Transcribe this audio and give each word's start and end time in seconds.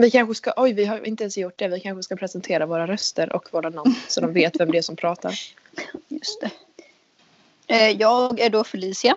Vi 0.00 0.10
kanske 0.10 0.34
ska, 0.34 0.52
oj 0.56 0.72
vi 0.72 0.84
har 0.84 1.06
inte 1.06 1.22
ens 1.24 1.36
gjort 1.38 1.58
det, 1.58 1.68
vi 1.68 1.80
kanske 1.80 2.02
ska 2.02 2.16
presentera 2.16 2.66
våra 2.66 2.86
röster 2.86 3.32
och 3.32 3.48
våra 3.52 3.70
namn 3.70 3.94
så 4.08 4.20
de 4.20 4.32
vet 4.32 4.60
vem 4.60 4.70
det 4.72 4.78
är 4.78 4.82
som 4.82 4.96
pratar. 4.96 5.34
Just 6.08 6.40
det. 6.40 6.50
Eh, 7.66 7.90
jag 7.90 8.40
är 8.40 8.50
då 8.50 8.64
Felicia. 8.64 9.16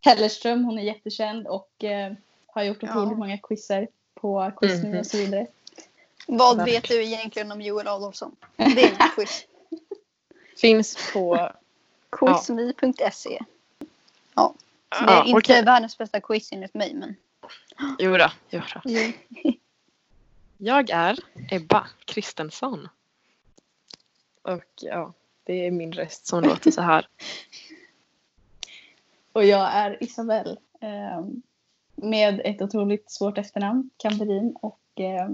Hellerström, 0.00 0.64
hon 0.64 0.78
är 0.78 0.82
jättekänd 0.82 1.46
och 1.46 1.84
eh, 1.84 2.12
har 2.46 2.62
gjort 2.62 2.78
Ja. 2.80 2.88
otroligt 2.90 3.18
många 3.18 3.38
quizzer 3.38 3.88
på 4.14 4.52
Quizme 4.60 4.88
Mhm. 4.88 4.98
och 4.98 5.06
så 5.06 5.16
vidare. 5.16 5.46
Vad 6.26 6.56
Verkligen. 6.56 6.80
vet 6.82 6.88
du 6.88 7.02
egentligen 7.04 7.52
om 7.52 7.60
Joel 7.60 7.88
Adolfsson? 7.88 8.36
Det 8.56 8.64
är 8.64 8.90
mitt 8.90 9.14
quiz. 9.14 9.44
Finns 10.60 11.10
på, 11.12 11.50
Quizme.se. 12.10 13.38
Ja, 14.34 14.54
det 14.88 14.96
är 14.96 15.06
ja 15.16 15.24
inte 15.24 15.38
okej. 15.38 15.64
världens 15.64 15.98
bästa 15.98 16.20
quiz 16.20 16.52
enligt 16.52 16.74
mig 16.74 16.94
men. 16.94 17.16
Jodå, 17.98 18.30
jodå. 18.50 18.80
Jag 20.62 20.90
är 20.90 21.18
Ebba 21.50 21.86
Kristensson. 22.04 22.88
Och 24.42 24.64
ja, 24.80 25.12
det 25.44 25.66
är 25.66 25.70
min 25.70 25.92
röst 25.92 26.26
som 26.26 26.42
låter 26.42 26.70
så 26.70 26.80
här. 26.80 27.06
Och 29.32 29.44
jag 29.44 29.72
är 29.72 30.02
Isabelle. 30.02 30.56
Eh, 30.80 31.24
med 31.94 32.40
ett 32.44 32.62
otroligt 32.62 33.10
svårt 33.10 33.38
efternamn, 33.38 33.90
Kamperin. 33.96 34.56
Och 34.62 35.00
eh, 35.00 35.28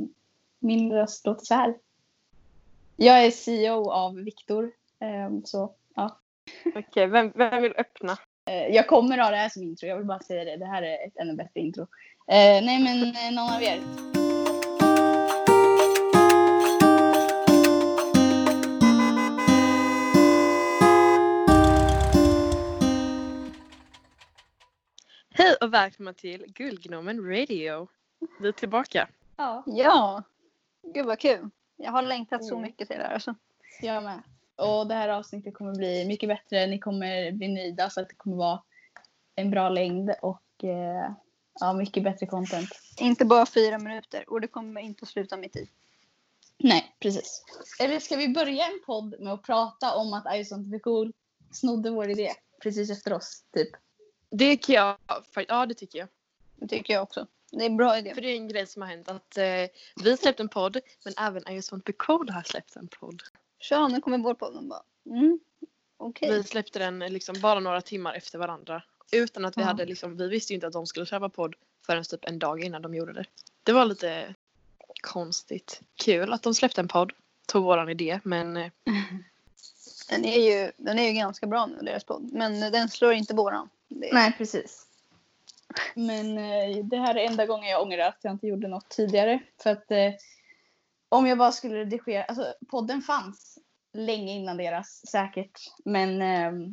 min 0.58 0.92
röst 0.92 1.26
låter 1.26 1.44
så 1.44 1.54
här. 1.54 1.74
Jag 2.96 3.24
är 3.24 3.30
CEO 3.30 3.90
av 3.90 4.14
Viktor. 4.14 4.72
Eh, 5.00 5.30
så 5.44 5.74
ja. 5.94 6.18
Okej, 6.76 7.06
vem, 7.06 7.32
vem 7.34 7.62
vill 7.62 7.74
öppna? 7.76 8.18
Eh, 8.44 8.74
jag 8.74 8.86
kommer 8.86 9.18
ha 9.18 9.30
det 9.30 9.36
här 9.36 9.48
som 9.48 9.62
intro. 9.62 9.88
Jag 9.88 9.96
vill 9.96 10.06
bara 10.06 10.20
säga 10.20 10.44
det. 10.44 10.56
Det 10.56 10.66
här 10.66 10.82
är 10.82 11.06
ett 11.06 11.16
ännu 11.16 11.34
bättre 11.34 11.60
intro. 11.60 11.82
Eh, 12.28 12.64
nej 12.64 12.82
men 12.82 13.02
eh, 13.02 13.32
någon 13.32 13.54
av 13.54 13.62
er. 13.62 14.15
Hej 25.38 25.56
och 25.60 25.74
välkomna 25.74 26.12
till 26.12 26.44
Guldgnomen 26.48 27.26
Radio. 27.30 27.88
Vi 28.40 28.48
är 28.48 28.52
tillbaka. 28.52 29.08
Ja, 29.36 29.62
Ja, 29.66 30.22
gud 30.94 31.06
vad 31.06 31.18
kul. 31.18 31.50
Jag 31.76 31.92
har 31.92 32.02
längtat 32.02 32.44
så 32.44 32.54
Mm. 32.54 32.62
mycket 32.62 32.88
till 32.88 32.98
det 32.98 33.04
här. 33.04 33.14
Alltså. 33.14 33.34
jag 33.82 34.02
med. 34.02 34.22
Och 34.56 34.86
det 34.86 34.94
här 34.94 35.08
avsnittet 35.08 35.54
kommer 35.54 35.74
bli 35.74 36.04
mycket 36.04 36.28
bättre. 36.28 36.66
Ni 36.66 36.78
kommer 36.78 37.32
bli 37.32 37.48
nöjda 37.48 37.90
så 37.90 38.00
att 38.00 38.08
det 38.08 38.14
kommer 38.14 38.36
vara 38.36 38.62
en 39.34 39.50
bra 39.50 39.68
längd 39.68 40.14
och 40.22 40.64
eh, 40.64 41.10
ja, 41.60 41.72
mycket 41.72 42.02
bättre 42.04 42.26
content. 42.26 42.68
Inte 43.00 43.24
bara 43.24 43.46
fyra 43.46 43.78
minuter 43.78 44.24
och 44.30 44.40
det 44.40 44.48
kommer 44.48 44.80
inte 44.80 45.02
att 45.02 45.08
sluta 45.08 45.36
mitt 45.36 45.56
i. 45.56 45.70
Nej, 46.58 46.96
precis. 47.00 47.44
Eller 47.80 48.00
ska 48.00 48.16
vi 48.16 48.28
börja 48.28 48.64
en 48.66 48.80
podd 48.86 49.20
med 49.20 49.32
att 49.32 49.42
prata 49.42 49.94
om 49.96 50.12
att 50.14 50.36
I 50.36 50.44
sånt 50.44 50.82
cool 50.82 51.12
snodde 51.52 51.90
vår 51.90 52.10
idé 52.10 52.32
precis 52.62 52.90
efter 52.90 53.12
oss, 53.12 53.44
typ? 53.54 53.70
Det 54.30 54.56
kan 54.56 54.74
jag, 54.74 54.96
ja 55.48 55.66
det 55.66 55.74
tycker 55.74 55.98
jag. 55.98 56.08
Det 56.56 56.68
tycker 56.68 56.94
jag 56.94 57.02
också. 57.02 57.26
Det 57.50 57.62
är 57.62 57.66
en 57.66 57.76
bra 57.76 57.98
idé. 57.98 58.14
För 58.14 58.20
det 58.22 58.28
är 58.28 58.36
en 58.36 58.48
grej 58.48 58.66
som 58.66 58.82
har 58.82 58.88
hänt 58.88 59.08
att 59.08 59.38
eh, 59.38 59.44
vi 60.04 60.16
släppt 60.16 60.40
en 60.40 60.48
podd 60.48 60.78
men 61.04 61.14
även 61.18 61.48
I 61.48 61.54
just 61.54 61.72
want 61.72 61.84
to 61.84 61.92
be 61.92 61.96
cool 61.98 62.30
har 62.30 62.42
släppt 62.42 62.76
en 62.76 62.88
podd. 62.88 63.22
Så 63.60 63.88
nu 63.88 64.00
kommer 64.00 64.18
vår 64.18 64.34
podd 64.34 64.56
och 64.56 64.64
bara. 64.64 64.82
Mm. 65.06 65.40
Okej. 65.96 66.32
Vi 66.32 66.42
släppte 66.42 66.78
den 66.78 66.98
liksom 66.98 67.40
bara 67.40 67.60
några 67.60 67.80
timmar 67.80 68.14
efter 68.14 68.38
varandra. 68.38 68.82
Utan 69.12 69.44
att 69.44 69.56
vi 69.56 69.60
Ja. 69.60 69.66
hade 69.66 69.84
liksom, 69.84 70.16
vi 70.16 70.28
visste 70.28 70.52
ju 70.52 70.54
inte 70.54 70.66
att 70.66 70.72
de 70.72 70.86
skulle 70.86 71.06
släppa 71.06 71.28
podd 71.28 71.54
förrän 71.86 72.04
typ 72.04 72.24
en 72.24 72.38
dag 72.38 72.64
innan 72.64 72.82
de 72.82 72.94
gjorde 72.94 73.12
det. 73.12 73.24
Det 73.62 73.72
var 73.72 73.84
lite 73.84 74.34
konstigt. 75.00 75.80
Kul 75.94 76.32
att 76.32 76.42
de 76.42 76.54
släppte 76.54 76.80
en 76.80 76.88
podd. 76.88 77.12
Tog 77.46 77.64
våran 77.64 77.88
idé 77.88 78.20
men 78.24 78.56
eh, 78.56 78.70
Den, 80.08 80.24
är 80.24 80.40
ju, 80.40 80.72
den 80.76 80.98
är 80.98 81.08
ju 81.08 81.12
ganska 81.12 81.46
bra 81.46 81.66
nu, 81.66 81.78
deras 81.82 82.04
podd. 82.04 82.32
Men 82.32 82.72
den 82.72 82.88
slår 82.88 83.12
inte 83.12 83.34
våran. 83.34 83.68
Det, 83.88 84.10
Nej, 84.12 84.34
precis. 84.38 84.86
Men 85.94 86.38
eh, 86.38 86.84
det 86.84 86.96
här 86.96 87.14
är 87.14 87.26
enda 87.30 87.46
gången 87.46 87.70
jag 87.70 87.82
ångrar 87.82 88.08
att 88.08 88.18
jag 88.22 88.32
inte 88.32 88.46
gjorde 88.46 88.68
något 88.68 88.88
tidigare. 88.88 89.42
För 89.62 89.70
att 89.70 89.90
eh, 89.90 90.12
om 91.08 91.26
jag 91.26 91.38
bara 91.38 91.52
skulle 91.52 91.74
redigera, 91.74 92.24
alltså 92.24 92.54
podden 92.70 93.02
fanns 93.02 93.58
länge 93.92 94.32
innan 94.32 94.56
deras 94.56 95.06
säkert. 95.10 95.60
Men 95.84 96.22
eh, 96.22 96.68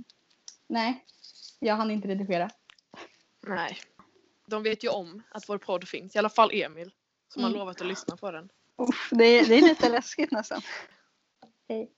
nej, 0.67 1.05
jag 1.59 1.75
hann 1.75 1.91
inte 1.91 2.07
redigera. 2.07 2.49
nej. 3.47 3.77
De 4.47 4.63
vet 4.63 4.83
ju 4.83 4.89
om 4.89 5.23
att 5.31 5.49
vår 5.49 5.57
podd 5.57 5.87
finns. 5.87 6.15
I 6.15 6.19
alla 6.19 6.29
fall 6.29 6.49
Emil. 6.53 6.91
Som 7.33 7.43
har 7.43 7.49
Mm. 7.49 7.59
lovat 7.59 7.81
att 7.81 7.87
lyssna 7.87 8.17
på 8.17 8.31
den. 8.31 8.49
Uff, 8.77 9.09
det, 9.11 9.25
är, 9.25 9.45
det 9.45 9.55
är 9.55 9.61
lite 9.61 9.89
läskigt 9.89 10.31
nästan. 10.31 10.61
Hej. 11.69 11.91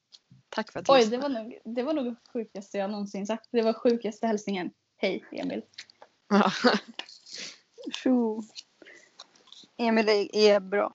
Tack 0.49 0.71
för 0.71 0.79
att 0.79 0.89
Oj, 0.89 0.99
du 0.99 1.05
det 1.09 1.15
lyssnade. 1.17 1.33
var, 1.33 1.43
nog, 1.43 1.75
det 1.75 1.83
var 1.83 1.93
nog 1.93 2.05
det 2.05 2.15
sjukaste 2.33 2.77
jag 2.77 2.89
någonsin 2.89 3.27
sagt. 3.27 3.47
Det 3.51 3.61
var 3.61 3.73
sjukaste 3.73 4.27
hälsningen. 4.27 4.71
Hej 4.97 5.25
Emil. 5.31 5.61
Ja. 6.29 6.51
Tjo. 7.93 8.43
Emil 9.77 10.09
är, 10.09 10.35
är 10.35 10.59
bra. 10.59 10.93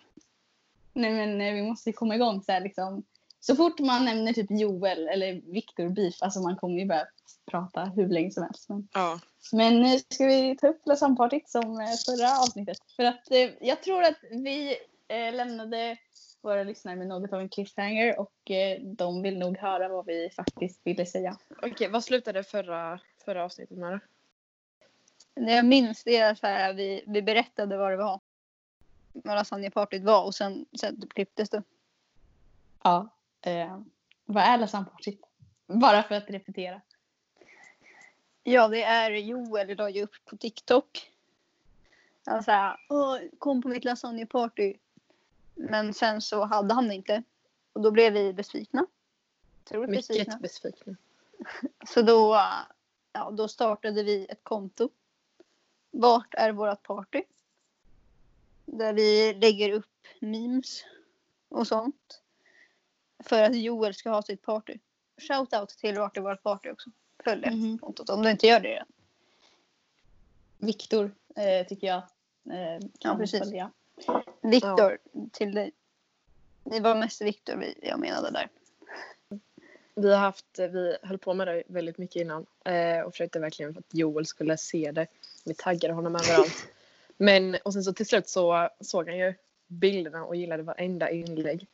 Nej 0.93 1.13
men 1.13 1.41
eh, 1.41 1.55
vi 1.55 1.63
måste 1.63 1.93
komma 1.93 2.15
igång 2.15 2.43
så 2.43 2.53
här 2.53 2.61
liksom. 2.61 3.03
Så 3.41 3.57
fort 3.57 3.79
man 3.79 4.05
nämner 4.05 4.33
typ 4.33 4.51
Joel 4.51 5.09
eller 5.09 5.53
Viktor 5.53 5.89
Beef, 5.89 6.23
alltså 6.23 6.41
man 6.41 6.57
kommer 6.57 6.79
ju 6.79 6.87
börja 6.87 7.07
prata 7.51 7.85
hur 7.85 8.09
länge 8.09 8.31
som 8.31 8.43
helst. 8.43 8.69
Men, 8.69 8.89
ja. 8.93 9.21
men 9.53 9.81
nu 9.81 9.99
ska 9.99 10.27
vi 10.27 10.57
ta 10.57 10.69
upp 10.69 10.87
Lasampartyt 10.87 11.49
som 11.49 11.81
eh, 11.81 11.87
förra 12.07 12.41
avsnittet. 12.41 12.79
För 12.97 13.05
att 13.05 13.31
eh, 13.31 13.51
jag 13.61 13.83
tror 13.83 14.03
att 14.03 14.19
vi 14.31 14.77
eh, 15.09 15.35
lämnade 15.35 15.97
våra 16.43 16.63
lyssnare 16.63 16.97
med 16.97 17.07
något 17.07 17.33
av 17.33 17.41
en 17.41 17.49
cliffhanger 17.49 18.21
och 18.21 18.51
eh, 18.51 18.81
de 18.83 19.23
vill 19.23 19.39
nog 19.39 19.59
höra 19.59 19.89
vad 19.89 20.07
vi 20.07 20.31
faktiskt 20.37 20.81
ville 20.85 21.07
säga. 21.07 21.39
Okej, 21.63 21.89
vad 21.89 22.05
slutade 22.05 22.45
förra, 22.45 23.01
förra 23.25 23.45
avsnittet 23.45 23.79
med? 23.79 24.01
Det 25.35 25.53
jag 25.53 25.65
minns 25.65 26.05
det 26.05 26.17
är 26.17 26.35
så 26.35 26.47
här, 26.47 26.73
vi, 26.73 27.05
vi 27.07 27.23
berättade 27.23 27.77
vad 27.77 27.91
det 27.91 27.97
var. 27.97 28.21
Vad 29.13 29.37
lasagnepartyt 29.37 30.03
var 30.03 30.25
och 30.25 30.35
sen, 30.35 30.67
sen 30.81 31.01
typ 31.01 31.13
klipptes 31.13 31.51
det. 31.51 31.63
Ja. 32.83 33.09
Eh, 33.41 33.81
vad 34.25 34.45
är 34.45 34.59
Lasampartyt? 34.59 35.21
Bara 35.67 36.03
för 36.03 36.15
att 36.15 36.31
repetera. 36.31 36.81
Ja, 38.43 38.69
det 38.69 38.83
är 38.83 39.11
Joel 39.11 39.77
la 39.77 39.91
ju 39.91 40.03
upp 40.03 40.15
på 40.25 40.37
TikTok. 40.37 41.11
Han 42.25 42.43
sa 42.43 42.77
kom 43.39 43.63
på 43.63 43.69
mitt 43.69 43.85
lasagneparty. 43.85 44.75
Men 45.55 45.95
sen 45.95 46.21
så 46.21 46.45
hade 46.45 46.75
han 46.75 46.89
det 46.89 46.95
inte. 46.95 47.23
Och 47.73 47.81
då 47.81 47.91
blev 47.91 48.13
vi 48.13 48.33
besvikna. 48.33 48.87
Otroligt 49.65 49.91
besvikna. 49.91 50.25
Mycket 50.25 50.43
besviken. 50.43 50.97
Så 51.87 52.03
då, 52.03 52.41
ja, 53.13 53.31
då 53.31 53.49
startade 53.49 54.03
vi 54.03 54.27
ett 54.29 54.45
konto. 54.45 54.89
Vart 55.91 56.35
är 56.35 56.53
vårt 56.53 56.83
party? 56.83 57.23
Där 58.65 58.93
vi 58.93 59.35
lägger 59.35 59.71
upp 59.73 60.07
memes 60.21 60.85
och 61.49 61.67
sånt. 61.67 62.23
För 63.19 63.43
att 63.43 63.57
Joel 63.57 63.95
ska 63.95 64.11
ha 64.11 64.23
sitt 64.23 64.43
party. 64.43 64.79
Shoutout 65.17 65.69
till 65.69 65.99
Vart 65.99 66.17
är 66.17 66.21
vårt 66.21 66.43
party 66.43 66.71
också. 66.71 66.91
Följ 67.25 67.43
det 67.43 67.51
Mhm. 67.51 67.79
kontot 67.79 68.11
om 68.11 68.23
du 68.23 68.31
inte 68.31 68.47
gör 68.47 68.61
det 68.61 68.69
redan. 68.69 68.87
Viktor 70.59 71.15
eh, 71.37 71.67
tycker 71.67 71.87
jag 71.87 72.03
eh, 72.57 72.81
kan 73.01 73.19
precis. 73.19 73.39
följa. 73.41 73.71
Viktor, 74.43 74.99
till 75.33 75.55
dig. 75.55 75.73
Det 76.65 76.81
var 76.81 76.95
mest 76.95 77.23
Viktor 77.23 77.57
vi- 77.57 77.79
jag 77.83 78.01
menade 78.01 78.31
där. 78.31 78.49
Vi 80.01 80.13
har 80.13 80.19
haft, 80.19 80.59
vi 80.59 80.97
höll 81.03 81.19
på 81.19 81.35
med 81.35 81.47
det 81.47 81.63
väldigt 81.67 81.99
mycket 81.99 82.23
innan 82.23 82.47
eh, 82.65 83.01
och 83.01 83.13
försökte 83.13 83.39
verkligen 83.39 83.75
för 83.75 83.81
att 83.81 83.95
Joel 83.95 84.27
skulle 84.27 84.57
se 84.57 84.93
det. 84.93 85.07
Vi 85.45 85.55
taggade 85.55 85.95
honom 85.95 86.17
överallt. 86.17 86.69
Men 87.17 87.57
och 87.65 87.73
sen 87.73 87.85
så 87.85 87.93
till 87.93 88.07
slut 88.07 88.29
så 88.29 88.69
såg 88.81 89.09
han 89.09 89.19
ju 89.19 89.35
bilderna 89.67 90.25
och 90.25 90.37
gillade 90.37 90.63
varenda 90.63 91.11
inlägg. 91.11 91.67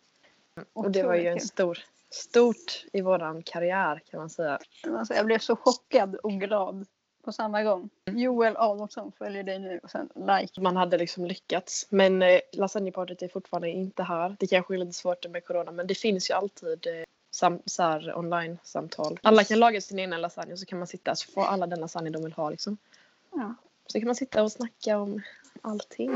Och 0.73 0.91
det 0.91 1.03
var 1.03 1.15
ju 1.15 1.27
en 1.27 1.41
stor, 1.41 1.79
stort 2.11 2.85
i 2.93 3.01
våran 3.01 3.43
karriär 3.43 4.03
kan 4.11 4.21
man 4.21 4.31
säga. 4.31 4.59
Alltså, 4.87 5.15
jag 5.15 5.27
blev 5.27 5.39
så 5.39 5.57
chockad 5.57 6.15
och 6.15 6.33
glad 6.33 6.87
på 7.25 7.33
samma 7.33 7.63
gång. 7.63 7.91
Joel 8.05 8.57
Adolfsson 8.57 9.13
följer 9.13 9.43
dig 9.43 9.59
nu 9.59 9.81
och 9.83 9.91
sen 9.91 10.09
like. 10.15 10.61
Man 10.61 10.77
hade 10.77 10.99
liksom 10.99 11.25
lyckats. 11.25 11.87
Men 11.91 12.23
eh, 12.23 12.41
lasagnepartyt 12.53 13.23
är 13.23 13.29
fortfarande 13.29 13.69
inte 13.69 14.03
här. 14.03 14.37
Det 14.39 14.47
kanske 14.47 14.75
är 14.75 14.79
lite 14.79 14.93
svårt 14.93 15.29
med 15.31 15.45
corona 15.45 15.73
men 15.73 15.87
det 15.87 15.95
finns 15.95 16.31
ju 16.31 16.35
alltid 16.35 16.87
eh, 16.87 17.05
sam- 17.37 17.63
så 17.67 17.83
här 17.83 18.19
online-samtal. 18.19 19.19
Alla 19.23 19.45
kan 19.45 19.59
laga 19.59 19.81
sin 19.81 19.99
egen 19.99 20.21
lasagne 20.21 20.53
och 20.53 20.59
så 20.59 20.67
kan 20.67 20.79
man 20.79 20.87
sitta 20.87 21.17
så 21.17 21.33
får 21.33 21.45
alla 21.45 21.67
den 21.67 21.81
lasagne 21.81 22.11
de 22.11 22.23
vill 22.23 22.33
ha 22.33 22.51
liksom. 22.51 22.77
Ja. 23.33 23.55
Så 23.87 23.99
kan 23.99 24.07
man 24.07 24.15
sitta 24.15 24.43
och 24.43 24.53
snacka 24.53 24.99
om 24.99 25.23
allting. 25.63 26.11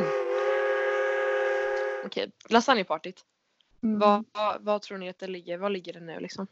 Okej, 2.04 2.30
lasagnepartyt. 2.48 3.24
Mm. 3.82 3.98
Vad, 3.98 4.24
vad, 4.32 4.60
vad 4.60 4.82
tror 4.82 4.98
ni 4.98 5.08
att 5.08 5.18
det 5.18 5.26
ligger? 5.26 5.58
Vad 5.58 5.72
ligger 5.72 5.92
det 5.92 6.00
nu 6.00 6.20
liksom? 6.20 6.46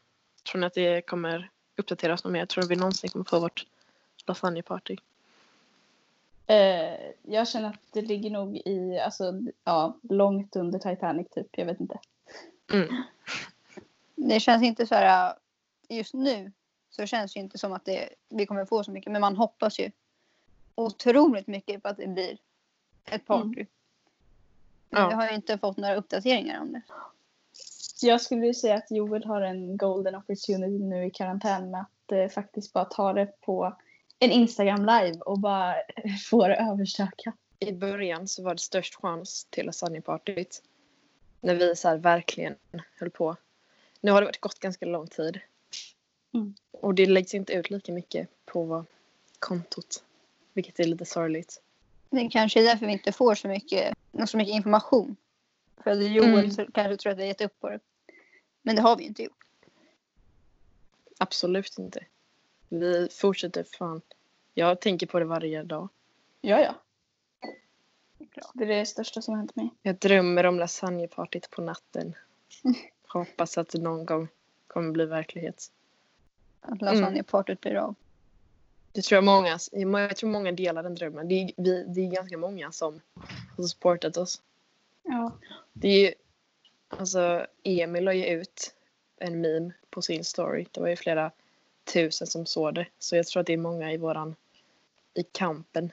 Tror 0.51 0.61
ni 0.61 0.67
att 0.67 0.75
det 0.75 1.03
kommer 1.07 1.51
uppdateras 1.77 2.25
något 2.25 2.33
mer? 2.33 2.47
Tror 2.47 2.63
ni 2.63 2.69
vi 2.69 2.77
någonsin 2.77 3.11
kommer 3.11 3.25
få 3.25 3.41
vårt 3.41 3.67
lasagneparty? 4.27 4.97
Eh, 6.47 7.13
jag 7.23 7.49
känner 7.49 7.69
att 7.69 7.93
det 7.93 8.03
ligger 8.03 8.31
nog 8.31 8.57
i, 8.57 8.99
alltså, 8.99 9.33
ja, 9.65 9.99
långt 10.03 10.57
under 10.57 10.79
Titanic 10.79 11.29
typ. 11.31 11.47
Jag 11.51 11.67
vet 11.67 11.81
inte. 11.81 11.99
Mm. 12.73 12.89
Det 14.19 14.41
känns 14.41 14.63
inte 14.63 14.87
så 14.87 14.95
här, 14.95 15.35
just 15.89 16.15
nu 16.15 16.53
så 16.91 17.07
känns 17.07 17.35
det 17.35 17.41
inte 17.41 17.59
som 17.59 17.73
att 17.73 17.85
det, 17.85 18.09
vi 18.29 18.47
kommer 18.47 18.65
få 18.65 18.85
så 18.85 18.91
mycket. 18.91 19.13
Men 19.13 19.21
man 19.21 19.37
hoppas 19.37 19.79
ju 19.79 19.91
otroligt 20.75 21.47
mycket 21.47 21.83
på 21.83 21.89
att 21.89 21.97
det 21.97 22.07
blir 22.07 22.39
ett 23.05 23.27
party. 23.27 23.67
Men 24.91 25.03
Ja. 25.03 25.09
Vi 25.09 25.15
har 25.15 25.29
ju 25.29 25.35
inte 25.35 25.59
fått 25.59 25.77
några 25.77 25.97
uppdateringar 25.97 26.61
om 26.61 26.73
det. 26.73 26.83
Jag 28.03 28.21
skulle 28.21 28.47
ju 28.47 28.55
säga 28.55 28.75
att 28.75 28.91
Joel 28.91 29.25
har 29.25 29.43
en 29.43 29.77
golden 29.77 30.15
opportunity 30.15 30.85
nu 30.85 31.07
i 31.07 31.11
karantän 31.11 31.71
med 31.71 31.81
att 31.81 32.13
eh, 32.13 32.29
faktiskt 32.29 32.73
bara 32.73 32.85
ta 32.85 33.13
det 33.13 33.41
på 33.41 33.77
en 34.19 34.31
Instagram 34.31 34.81
live 34.81 35.21
och 35.21 35.39
bara 35.39 35.75
få 36.31 36.49
det 36.49 36.57
överstökat. 36.57 37.35
I 37.59 37.73
början 37.73 38.29
så 38.29 38.43
var 38.43 38.55
det 38.55 38.61
störst 38.61 38.95
chans 38.95 39.47
till 39.51 39.67
lasagnepartyt. 39.67 40.63
När 41.41 41.55
vi 41.55 41.77
så 41.77 41.89
här 41.89 41.97
verkligen 41.97 42.55
höll 42.99 43.11
på. 43.11 43.37
Nu 44.01 44.11
har 44.13 44.21
det 44.21 44.27
varit 44.27 44.41
gått 44.41 44.59
ganska 44.61 44.87
lång 44.87 45.07
tid. 45.07 45.41
Mm. 46.35 46.55
Och 46.71 46.95
det 46.95 47.07
läggs 47.07 47.35
inte 47.35 47.53
ut 47.53 47.71
lika 47.71 47.93
mycket 47.93 48.29
på 48.45 48.85
kontot. 49.39 50.05
Vilket 50.53 50.81
är 50.81 50.85
lite 50.85 51.05
sorgligt. 51.05 51.63
Det 52.11 52.29
kanske 52.29 52.61
är 52.61 52.65
därför 52.65 52.87
vi 52.87 52.93
inte 52.93 53.13
får 53.13 53.35
så 53.35 53.49
mycket, 53.49 53.95
så 54.27 54.37
mycket 54.37 54.55
information. 54.55 55.17
För 55.85 55.91
att 55.91 56.11
Joel 56.11 56.29
Mm. 56.29 56.51
så 56.51 56.67
kanske 56.73 56.97
tror 56.97 57.13
att 57.13 57.19
vi 57.19 57.23
har 57.23 57.29
gett 57.29 57.41
upp 57.41 57.61
på 57.61 57.69
det. 57.69 57.81
Men 58.63 58.77
det 58.77 58.83
har 58.83 58.97
vi 58.97 59.05
inte 59.05 59.23
gjort. 59.23 59.45
Absolut 61.19 61.79
inte. 61.79 62.05
Vi 62.69 63.09
fortsätter 63.11 63.65
fan. 63.65 64.01
Jag 64.55 64.81
tänker 64.81 65.07
på 65.07 65.19
det 65.19 65.25
varje 65.25 65.63
dag. 65.63 65.89
Ja, 66.41 66.61
ja. 66.61 66.75
Det 68.19 68.25
är 68.25 68.29
klart. 68.29 68.51
Det 68.55 68.65
är 68.65 68.69
det 68.69 68.87
största 68.87 69.23
som 69.23 69.35
har 69.35 69.39
hänt 69.39 69.57
mig. 69.57 69.71
Jag 69.83 69.97
drömmer 69.99 70.47
om 70.47 70.59
lasagnepartyt 70.59 71.51
på 71.51 71.63
natten. 71.63 72.15
Hoppas 73.09 73.59
att 73.59 73.69
det 73.69 73.79
någon 73.79 74.07
gång 74.07 74.29
kommer 74.67 74.93
bli 74.93 75.05
verklighet. 75.05 75.73
Att 76.61 76.83
lasagnepartyt 76.83 77.61
blir 77.61 77.75
av. 77.75 77.95
Det 78.93 79.03
tror 79.03 79.17
jag 79.17 79.25
många, 79.25 79.59
jag 80.09 80.17
tror 80.17 80.31
många 80.31 80.53
delar 80.53 80.83
den 80.83 80.95
drömmen. 80.95 81.29
Det 81.29 81.35
är, 81.35 81.53
vi, 81.57 81.85
det 81.85 82.01
är 82.01 82.11
ganska 82.11 82.39
många 82.39 82.73
som 82.73 83.01
har 83.57 83.65
supportat 83.65 84.17
oss. 84.17 84.43
Ja. 85.03 85.33
Det 85.73 85.89
är 85.89 86.01
ju, 86.01 86.15
alltså 86.89 87.47
Emil 87.63 88.05
la 88.05 88.13
ju 88.13 88.27
ut 88.27 88.75
en 89.17 89.41
meme 89.41 89.73
på 89.91 90.03
sin 90.03 90.25
story. 90.25 90.67
Det 90.73 90.81
var 90.81 90.89
ju 90.89 90.97
flera 90.97 91.31
tusen 91.93 92.27
som 92.27 92.47
såg 92.47 92.75
det. 92.75 92.87
Så 92.99 93.17
jag 93.17 93.27
tror 93.27 93.41
att 93.41 93.47
det 93.47 93.53
är 93.53 93.57
många 93.57 93.93
i 93.93 93.97
våran, 93.97 94.35
i 95.15 95.23
kampen. 95.23 95.93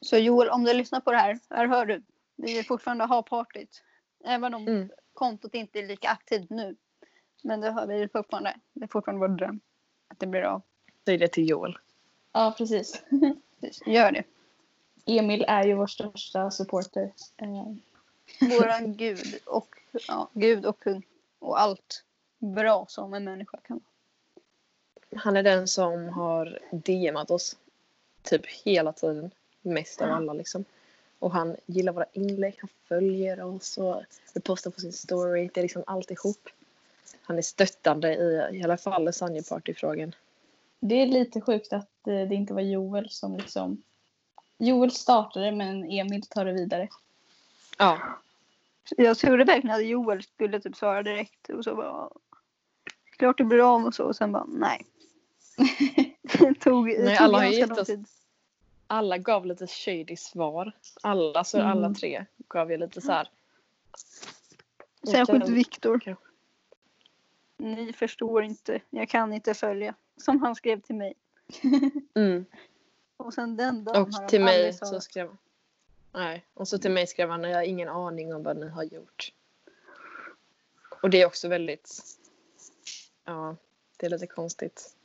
Så 0.00 0.16
Joel, 0.16 0.48
om 0.48 0.64
du 0.64 0.72
lyssnar 0.72 1.00
på 1.00 1.12
det 1.12 1.18
här, 1.18 1.38
här 1.50 1.66
hör 1.66 1.86
du. 1.86 2.02
Vi 2.36 2.54
vill 2.54 2.66
fortfarande 2.66 3.04
ha 3.04 3.22
partyt. 3.22 3.82
Även 4.24 4.54
om 4.54 4.68
Mm. 4.68 4.90
Kontot 5.16 5.54
inte 5.54 5.78
är 5.78 5.86
lika 5.86 6.08
aktivt 6.08 6.50
nu. 6.50 6.76
Men 7.42 7.60
det 7.60 7.70
har 7.70 7.86
vi 7.86 8.08
fortfarande. 8.08 8.54
Det 8.72 8.84
är 8.84 8.88
fortfarande 8.88 9.28
vår 9.28 9.36
dröm. 9.36 9.60
Att 10.08 10.18
det 10.20 10.26
blir 10.26 10.42
av. 10.42 10.62
Säg 11.04 11.18
det 11.18 11.28
till 11.28 11.48
Joel. 11.50 11.78
ja, 12.32 12.54
precis. 12.58 13.02
Gör 13.86 14.12
det. 14.12 14.24
Emil 15.06 15.44
är 15.48 15.64
ju 15.64 15.74
vår 15.74 15.86
största 15.86 16.50
supporter. 16.50 17.12
Eh, 17.36 17.72
Våran 18.40 18.92
gud 18.96 19.40
och, 19.44 19.76
ja, 20.08 20.28
gud 20.32 20.66
och 20.66 20.78
kung. 20.80 21.02
Och 21.38 21.60
allt 21.60 22.04
bra 22.38 22.86
som 22.88 23.14
en 23.14 23.24
människa 23.24 23.58
kan 23.62 23.76
vara. 23.76 25.22
Han 25.22 25.36
är 25.36 25.42
den 25.42 25.68
som 25.68 26.08
har 26.08 26.58
DMat 26.70 27.30
oss 27.30 27.56
typ 28.22 28.46
hela 28.46 28.92
tiden. 28.92 29.30
Mest 29.62 30.02
av 30.02 30.10
alla 30.10 30.32
liksom. 30.32 30.64
Och 31.18 31.32
han 31.32 31.56
gillar 31.66 31.92
våra 31.92 32.06
inlägg, 32.12 32.56
han 32.60 32.70
följer 32.88 33.40
oss 33.42 33.78
och 33.78 34.02
vi 34.34 34.40
postar 34.40 34.70
på 34.70 34.80
sin 34.80 34.92
story. 34.92 35.50
Det 35.54 35.60
är 35.60 35.62
liksom 35.62 35.84
alltihop. 35.86 36.48
Han 37.22 37.38
är 37.38 37.42
stöttande 37.42 38.14
i, 38.14 38.56
i 38.58 38.62
alla 38.62 38.76
fall 38.76 39.04
lasagnepartyfrågan. 39.04 40.14
det 40.80 40.94
är 40.94 41.06
lite 41.06 41.40
sjukt 41.40 41.72
att 41.72 42.06
eh, 42.06 42.28
det 42.28 42.34
inte 42.34 42.54
var 42.54 42.60
Joel 42.60 43.10
som 43.10 43.36
liksom... 43.36 43.82
Joel 44.58 44.90
startade 44.90 45.52
men 45.52 45.84
Emil 45.90 46.22
tar 46.26 46.44
det 46.44 46.52
vidare. 46.52 46.88
Ja, 47.78 47.98
Jag 48.96 49.18
trodde 49.18 49.44
verkligen 49.44 49.76
att 49.76 49.86
Joel 49.86 50.22
skulle 50.22 50.60
typ 50.60 50.76
svara 50.76 51.02
direkt. 51.02 51.48
Och 51.48 51.64
så 51.64 51.74
bara. 51.76 52.10
Klart 53.16 53.38
det 53.38 53.44
blir 53.44 53.74
av 53.74 53.84
och 53.84 53.94
så. 53.94 54.04
Och 54.04 54.16
sen 54.16 54.32
bara 54.32 54.44
nej. 54.48 54.86
det 56.22 56.54
tog, 56.54 56.86
det 56.88 57.04
Nej, 57.04 57.16
tog 57.16 57.24
alla 57.24 57.38
har 57.38 57.44
ju 57.44 57.58
gett 57.58 57.70
oss- 57.78 57.86
tid. 57.86 58.06
Alla 58.86 59.18
gav 59.18 59.46
lite 59.46 59.66
shady 59.66 60.16
svar. 60.16 60.72
Alla, 61.02 61.44
så 61.44 61.58
Mm. 61.58 61.70
alla 61.70 61.94
tre 61.94 62.24
gav 62.48 62.70
ju 62.70 62.76
lite 62.76 63.00
så 63.00 63.12
här. 63.12 63.30
Särskilt 65.10 65.42
Okej. 65.42 65.54
Viktor. 65.54 66.16
Ni 67.56 67.92
förstår 67.92 68.42
inte. 68.44 68.80
Jag 68.90 69.08
kan 69.08 69.32
inte 69.32 69.54
följa. 69.54 69.94
Som 70.16 70.42
han 70.42 70.54
skrev 70.54 70.80
till 70.80 70.94
mig. 70.94 71.14
Mm. 72.14 72.44
Och 73.16 73.34
sen 73.34 73.56
den 73.56 73.84
dagen 73.84 73.96
har 73.96 74.02
Och 74.02 74.14
han 74.14 74.26
till 74.26 74.44
mig 74.44 74.56
aldrig 74.56 74.74
så 74.74 75.00
skrev 75.00 75.36
Nej, 76.12 76.46
och 76.54 76.68
så 76.68 76.78
till 76.78 76.90
mig 76.90 77.06
skrev 77.06 77.30
han 77.30 77.42
jag 77.42 77.56
har 77.56 77.62
ingen 77.62 77.88
aning 77.88 78.34
om 78.34 78.42
vad 78.42 78.56
ni 78.56 78.68
har 78.68 78.82
gjort. 78.82 79.32
Och 81.02 81.10
det 81.10 81.22
är 81.22 81.26
också 81.26 81.48
väldigt 81.48 82.02
Ja, 83.24 83.56
det 83.96 84.06
är 84.06 84.10
lite 84.10 84.26
konstigt. 84.26 84.96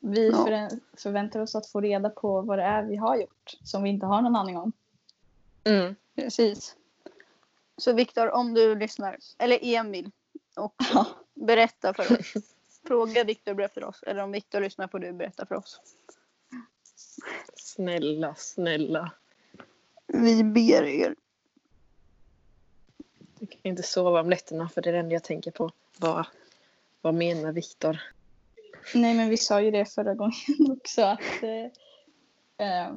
Vi 0.00 0.30
Ja. 0.30 0.36
förvä- 0.46 0.80
förväntar 0.96 1.40
oss 1.40 1.54
att 1.54 1.66
få 1.66 1.80
reda 1.80 2.10
på 2.10 2.40
vad 2.42 2.58
det 2.58 2.64
är 2.64 2.82
vi 2.82 2.96
har 2.96 3.16
gjort 3.16 3.56
som 3.64 3.82
vi 3.82 3.90
inte 3.90 4.06
har 4.06 4.22
någon 4.22 4.36
aning 4.36 4.56
om. 4.56 4.72
Mm. 5.64 5.94
Precis. 6.14 6.76
Så 7.76 7.92
Viktor, 7.92 8.30
om 8.30 8.54
du 8.54 8.74
lyssnar. 8.74 9.18
Eller 9.38 9.58
Emil. 9.62 10.10
Och 10.56 10.74
Ja. 10.92 11.06
berätta 11.34 11.94
för 11.94 12.20
oss. 12.20 12.32
Fråga 12.86 13.24
Viktor 13.24 13.54
berätta 13.54 13.74
för 13.74 13.84
oss. 13.84 14.02
Eller 14.02 14.22
om 14.22 14.32
Viktor 14.32 14.60
lyssnar 14.60 14.86
på 14.86 14.98
du 14.98 15.12
berätta 15.12 15.46
för 15.46 15.54
oss. 15.54 15.80
Snälla, 17.56 18.34
snälla. 18.34 19.10
Vi 20.06 20.44
ber 20.44 20.82
er. 20.84 21.14
Jag 23.38 23.50
kan 23.50 23.60
inte 23.62 23.82
sova 23.82 24.20
om 24.20 24.28
nätterna 24.28 24.68
för 24.68 24.82
det 24.82 24.88
är 24.88 24.92
det 24.92 24.98
enda 24.98 25.12
jag 25.12 25.24
tänker 25.24 25.50
på. 25.50 25.70
Vad, 25.98 26.26
vad 27.00 27.14
menar 27.14 27.52
Viktor? 27.52 27.98
Nej 28.94 29.14
men 29.14 29.28
vi 29.28 29.36
sa 29.36 29.60
ju 29.60 29.70
det 29.70 29.94
förra 29.94 30.14
gången 30.14 30.32
också 30.70 31.02
att 31.02 31.42
eh, 31.42 31.64
eh, 32.66 32.92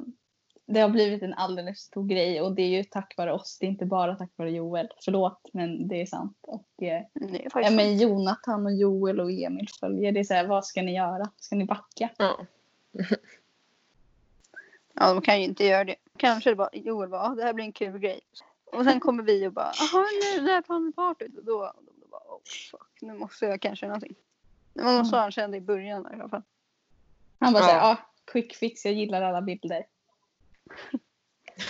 det 0.66 0.80
har 0.80 0.88
blivit 0.88 1.22
en 1.22 1.34
alldeles 1.34 1.78
stor 1.78 2.04
grej 2.04 2.40
och 2.40 2.54
det 2.54 2.62
är 2.62 2.68
ju 2.68 2.84
tack 2.84 3.14
vare 3.16 3.32
oss. 3.32 3.58
Det 3.60 3.66
är 3.66 3.70
inte 3.70 3.86
bara 3.86 4.16
tack 4.16 4.30
vare 4.36 4.50
Joel. 4.50 4.88
Förlåt 5.04 5.50
men 5.52 5.88
det 5.88 6.02
är 6.02 6.06
sant. 6.06 6.38
Och, 6.40 6.82
eh, 6.82 7.02
Det 7.12 7.46
är 7.46 7.62
ja, 7.62 7.70
men 7.70 7.98
Jonathan 7.98 8.66
och 8.66 8.74
Joel 8.74 9.20
och 9.20 9.30
Emil 9.30 9.68
följer. 9.80 10.12
Det 10.12 10.20
är 10.20 10.24
så 10.24 10.34
här, 10.34 10.46
vad 10.46 10.66
ska 10.66 10.82
ni 10.82 10.94
göra? 10.94 11.30
Ska 11.36 11.56
ni 11.56 11.64
backa? 11.64 12.08
Ja. 12.16 12.46
Ja, 14.96 15.14
de 15.14 15.22
kan 15.22 15.38
ju 15.38 15.44
inte 15.44 15.64
göra 15.64 15.84
det. 15.84 15.96
Kanske 16.16 16.54
bara, 16.54 16.68
Joel 16.72 17.08
bara, 17.08 17.20
ah, 17.20 17.34
det 17.34 17.42
här 17.42 17.52
blir 17.52 17.64
en 17.64 17.72
kul 17.72 17.98
grej. 17.98 18.20
Och 18.72 18.84
sen 18.84 19.00
kommer 19.00 19.22
vi 19.22 19.46
och 19.46 19.52
bara, 19.52 19.72
jaha 19.78 20.04
nu 20.22 20.46
det 20.46 20.52
här 20.52 20.62
panelpartyt. 20.62 21.38
Och 21.38 21.44
då, 21.44 21.72
då 22.00 22.08
bara, 22.08 22.22
oh 22.22 22.40
fuck, 22.70 23.00
nu 23.00 23.14
måste 23.14 23.46
jag 23.46 23.60
kanske 23.60 23.86
göra 23.86 23.94
någonting. 23.94 24.16
Det 24.74 24.82
var 24.82 24.92
nog 24.96 25.06
så 25.06 25.16
han 25.16 25.32
kände 25.32 25.56
i 25.56 25.60
början 25.60 26.06
i 26.12 26.14
alla 26.20 26.28
fall. 26.28 26.42
Han 27.38 27.52
bara 27.52 27.62
Ja. 27.62 27.68
så 27.68 27.72
här, 27.74 27.80
ja, 27.88 27.96
quick 28.24 28.54
fix, 28.54 28.84
jag 28.84 28.94
gillar 28.94 29.22
alla 29.22 29.42
bilder. 29.42 29.86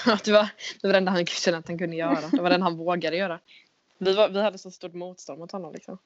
Ja, 0.06 0.18
det, 0.24 0.32
var, 0.32 0.48
det 0.80 0.86
var 0.86 0.92
det 0.92 0.98
enda 0.98 1.12
han 1.12 1.26
kände 1.26 1.58
att 1.58 1.68
han 1.68 1.78
kunde 1.78 1.96
göra. 1.96 2.28
Det 2.32 2.42
var 2.42 2.50
den 2.50 2.62
han 2.62 2.76
vågade 2.76 3.16
göra. 3.16 3.40
Vi, 3.98 4.14
var, 4.14 4.28
vi 4.28 4.40
hade 4.42 4.58
så 4.58 4.70
stort 4.70 4.94
motstånd 4.94 5.38
mot 5.38 5.52
honom. 5.52 5.72
Liksom. 5.72 5.98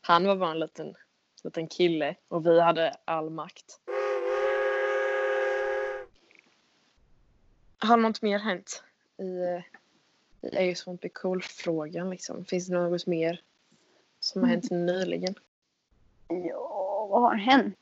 Han 0.00 0.24
var 0.26 0.36
bara 0.36 0.50
en 0.50 0.58
liten, 0.58 0.94
liten 1.44 1.68
kille 1.68 2.14
och 2.28 2.46
vi 2.46 2.60
hade 2.60 2.96
all 3.04 3.30
makt. 3.30 3.80
Har 7.78 7.96
något 7.96 8.22
mer 8.22 8.38
hänt 8.38 8.82
i, 9.18 9.38
eh, 9.38 9.62
i 10.52 10.72
Ace 10.72 10.90
Won't 10.90 11.00
Be 11.00 11.08
Cool-frågan? 11.08 12.10
Liksom? 12.10 12.44
Finns 12.44 12.66
det 12.66 12.74
något 12.74 13.06
mer 13.06 13.40
som 14.20 14.42
har 14.42 14.48
hänt 14.48 14.70
nyligen? 14.70 15.34
Ja, 16.28 17.06
vad 17.10 17.22
har 17.22 17.34
hänt? 17.34 17.74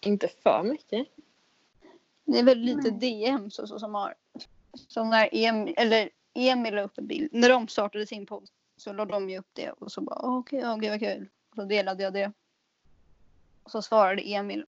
Inte 0.00 0.28
för 0.28 0.62
mycket. 0.62 1.06
Det 2.24 2.38
är 2.38 2.44
väl 2.44 2.58
lite 2.58 2.90
DMs 2.90 3.58
och 3.58 3.68
så 3.68 3.78
som 3.78 3.94
har. 3.94 4.14
Som 4.88 5.10
när 5.10 5.28
Emil, 5.32 5.74
eller 5.76 6.10
Emil 6.34 6.74
la 6.74 6.82
upp 6.82 6.98
en 6.98 7.06
bild. 7.06 7.28
När 7.32 7.48
de 7.48 7.68
startade 7.68 8.06
sin 8.06 8.26
podd 8.26 8.48
så 8.76 8.92
la 8.92 9.04
de 9.04 9.30
ju 9.30 9.38
upp 9.38 9.48
det 9.52 9.70
och 9.70 9.92
så 9.92 10.00
bara 10.00 10.20
"Åh, 10.22 10.38
okej, 10.38 10.68
okay, 10.68 10.90
vad 10.90 11.00
kul. 11.00 11.28
Och 11.50 11.56
så 11.56 11.64
delade 11.64 12.02
jag 12.02 12.12
det. 12.12 12.32
Och 13.62 13.70
så 13.70 13.82
svarade 13.82 14.22
Emil. 14.22 14.64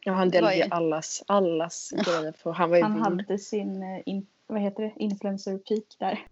Ja, 0.00 0.12
han 0.12 0.30
delade 0.30 0.56
ju 0.56 0.64
allas, 0.70 1.24
allas 1.26 1.90
grejer 1.90 2.32
på. 2.32 2.52
Han 2.52 2.70
var 2.70 2.76
ju 2.76 2.82
Han 2.82 3.00
hade 3.00 3.38
sin, 3.38 3.82
eh, 3.82 4.02
in, 4.06 4.26
vad 4.46 4.60
heter 4.60 4.82
det, 4.82 4.92
influencer 4.96 5.58
peak 5.58 5.84
där. 5.98 6.26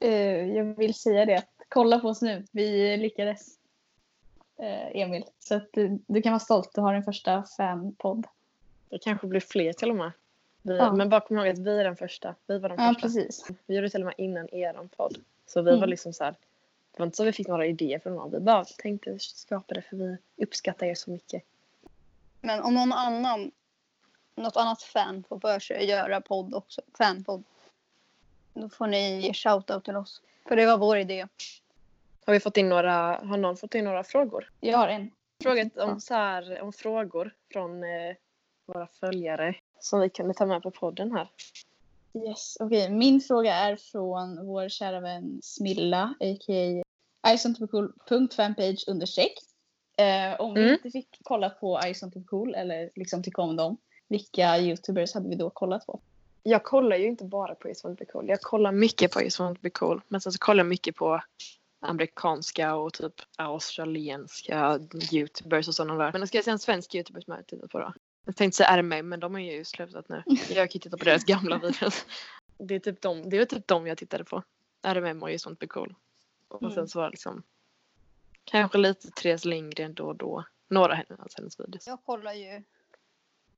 Eh, 0.00 0.46
jag 0.56 0.64
vill 0.64 0.94
säga 0.94 1.24
det, 1.26 1.36
att 1.38 1.48
kolla 1.68 1.98
på 1.98 2.08
oss 2.08 2.22
nu. 2.22 2.44
Vi 2.52 2.96
lyckades. 2.96 3.57
Eh, 4.58 5.00
Emil. 5.02 5.24
Så 5.38 5.54
att 5.54 5.68
du, 5.72 5.98
du 6.06 6.22
kan 6.22 6.32
vara 6.32 6.40
stolt, 6.40 6.70
du 6.74 6.80
har 6.80 6.94
din 6.94 7.02
första 7.02 7.42
fanpodd. 7.56 8.26
Det 8.88 8.98
kanske 8.98 9.26
blir 9.26 9.40
fler 9.40 9.72
till 9.72 9.90
och 9.90 9.96
med. 9.96 10.12
Vi, 10.62 10.76
Ja. 10.76 10.92
Men 10.92 11.08
bara 11.08 11.20
kom 11.20 11.38
ihåg 11.38 11.48
att 11.48 11.58
vi 11.58 11.80
är 11.80 11.84
den 11.84 11.96
första. 11.96 12.34
Vi 12.46 12.58
var 12.58 12.68
de 12.68 12.74
Ja, 12.78 12.88
första. 12.88 13.02
precis. 13.02 13.46
Vi 13.66 13.74
gjorde 13.74 13.86
det 13.86 13.90
till 13.90 14.00
och 14.00 14.06
med 14.06 14.14
innan 14.18 14.48
eran 14.54 14.88
podd. 14.88 15.18
Så 15.46 15.62
vi 15.62 15.70
Mm. 15.70 15.80
var 15.80 15.86
liksom 15.86 16.12
så 16.12 16.24
här. 16.24 16.34
Det 16.92 16.98
var 16.98 17.06
inte 17.06 17.16
så 17.16 17.24
vi 17.24 17.32
fick 17.32 17.48
några 17.48 17.66
idéer 17.66 17.98
från 17.98 18.14
någon. 18.14 18.30
Vi 18.30 18.40
bara 18.40 18.64
tänkte 18.64 19.18
skapa 19.18 19.74
det 19.74 19.82
för 19.82 19.96
vi 19.96 20.16
uppskattar 20.44 20.86
er 20.86 20.94
så 20.94 21.10
mycket. 21.10 21.42
Men 22.40 22.62
om 22.62 22.74
någon 22.74 22.92
annan, 22.92 23.50
något 24.34 24.56
annat 24.56 24.82
fan 24.82 25.24
får 25.28 25.40
för 25.40 25.58
sig 25.60 25.76
att 25.78 25.86
göra 25.88 26.20
podd 26.20 26.54
också, 26.54 26.80
fanpodd. 26.98 27.44
Då 28.54 28.68
får 28.68 28.86
ni 28.86 29.20
ge 29.20 29.32
shoutout 29.34 29.84
till 29.84 29.96
oss. 29.96 30.22
För 30.48 30.56
det 30.56 30.66
var 30.66 30.78
vår 30.78 30.98
idé. 30.98 31.26
Har 32.28 32.32
vi 32.32 32.40
fått 32.40 32.56
in 32.56 32.68
några, 32.68 32.92
har 33.24 33.36
någon 33.36 33.56
fått 33.56 33.74
in 33.74 33.84
några 33.84 34.04
frågor? 34.04 34.50
Jag 34.60 34.78
har 34.78 34.88
en. 34.88 35.10
Frågat 35.42 35.76
om, 35.76 36.00
så 36.00 36.14
här, 36.14 36.60
om 36.60 36.72
frågor 36.72 37.34
från 37.52 37.82
eh, 37.82 38.16
våra 38.66 38.86
följare 38.86 39.54
som 39.80 40.00
vi 40.00 40.10
kunde 40.10 40.34
ta 40.34 40.46
med 40.46 40.62
på 40.62 40.70
podden 40.70 41.12
här. 41.12 41.30
Yes, 42.26 42.56
okej. 42.60 42.90
Min 42.90 43.20
fråga 43.20 43.54
är 43.54 43.76
från 43.76 44.46
vår 44.46 44.68
kära 44.68 45.00
vän 45.00 45.40
Smilla, 45.42 46.14
a.k.a. 46.20 47.32
isontopcool.fanpage 47.32 48.88
understreck. 48.88 49.34
Eh, 49.98 50.40
om 50.40 50.54
vi 50.54 50.60
Mm. 50.60 50.72
inte 50.72 50.90
fick 50.90 51.18
kolla 51.22 51.50
på 51.50 51.80
isontopcool 51.86 52.54
eller 52.54 52.90
liksom 52.94 53.22
tycka 53.22 53.42
om 53.42 53.56
dem, 53.56 53.76
vilka 54.08 54.58
youtubers 54.58 55.14
hade 55.14 55.28
vi 55.28 55.34
då 55.34 55.50
kollat 55.50 55.86
på? 55.86 56.00
Jag 56.42 56.64
kollar 56.64 56.96
ju 56.96 57.06
inte 57.06 57.24
bara 57.24 57.54
på 57.54 57.68
Be 57.98 58.04
Cool. 58.04 58.28
Jag 58.28 58.40
kollar 58.40 58.72
mycket 58.72 59.12
på 59.12 59.20
Be 59.60 59.70
Cool. 59.70 60.00
Men 60.08 60.20
sen 60.20 60.32
så 60.32 60.38
kollar 60.38 60.60
jag 60.60 60.68
mycket 60.68 60.96
på 60.96 61.20
amerikanska 61.80 62.74
och 62.74 62.92
typ 62.94 63.14
australienska 63.36 64.80
youtubers 65.12 65.68
och 65.68 65.74
sådana 65.74 66.04
där. 66.04 66.12
Men 66.18 66.26
ska 66.28 66.38
jag 66.38 66.44
säga 66.44 66.52
en 66.52 66.58
svensk 66.58 66.94
youtuber 66.94 67.20
som 67.20 67.30
jag 67.32 67.38
har 67.38 67.42
tittat 67.42 67.70
på 67.70 67.78
då? 67.78 67.92
Jag 68.24 68.36
tänkte 68.36 68.56
säga 68.56 68.76
RMM 68.76 69.08
men 69.08 69.20
de 69.20 69.34
har 69.34 69.40
ju 69.40 69.64
slutat 69.64 70.08
nu. 70.08 70.22
Jag 70.50 70.70
kan 70.70 70.80
titta 70.80 70.96
på 70.98 71.04
deras 71.04 71.24
gamla 71.24 71.58
videos. 71.58 72.06
Det 72.58 72.74
är 72.74 72.78
typ 72.78 73.00
de, 73.00 73.30
det 73.30 73.38
är 73.38 73.44
typ 73.44 73.66
de 73.66 73.86
jag 73.86 73.98
tittade 73.98 74.24
på. 74.24 74.42
RMM 74.82 75.22
och 75.22 75.32
Just 75.32 75.44
To 75.44 75.54
Be 75.54 75.66
Cool. 75.66 75.94
Och 76.48 76.62
Mm. 76.62 76.74
sen 76.74 76.88
så 76.88 76.98
var 76.98 77.04
det 77.06 77.10
liksom 77.10 77.42
kanske 78.44 78.78
lite 78.78 79.10
Therese 79.10 79.44
Lindgren 79.44 79.94
då 79.94 80.04
och 80.06 80.16
då. 80.16 80.44
Några 80.68 80.92
av 80.92 81.28
hennes 81.36 81.60
videos. 81.60 81.86
Jag 81.86 82.04
kollar 82.04 82.32
ju, 82.32 82.62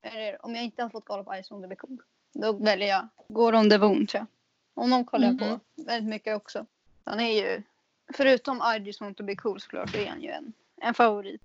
eller 0.01 0.45
om 0.45 0.55
jag 0.55 0.63
inte 0.63 0.83
har 0.83 0.89
fått 0.89 1.05
kolla 1.05 1.23
på 1.23 1.33
Ice 1.43 1.51
on 1.51 1.69
the 1.69 1.75
Cool, 1.75 1.97
då 2.33 2.53
väljer 2.53 2.87
jag 2.87 3.07
Går 3.27 3.55
on 3.55 3.69
the 3.69 3.77
Wound 3.77 4.09
tror 4.09 4.25
jag. 4.75 4.89
De 4.89 5.05
kollar 5.05 5.27
jag 5.27 5.35
Mhm. 5.41 5.59
på 5.59 5.83
väldigt 5.83 6.09
mycket 6.09 6.35
också. 6.35 6.65
Han 7.03 7.19
är 7.19 7.31
ju, 7.41 7.63
förutom 8.13 8.61
I 8.75 8.79
just 8.79 9.01
want 9.01 9.17
to 9.17 9.23
be 9.23 9.35
cool 9.35 9.61
såklart, 9.61 9.89
så 9.89 9.97
är 9.97 10.07
han 10.07 10.21
ju 10.21 10.29
en, 10.29 10.53
en 10.81 10.93
favorit. 10.93 11.41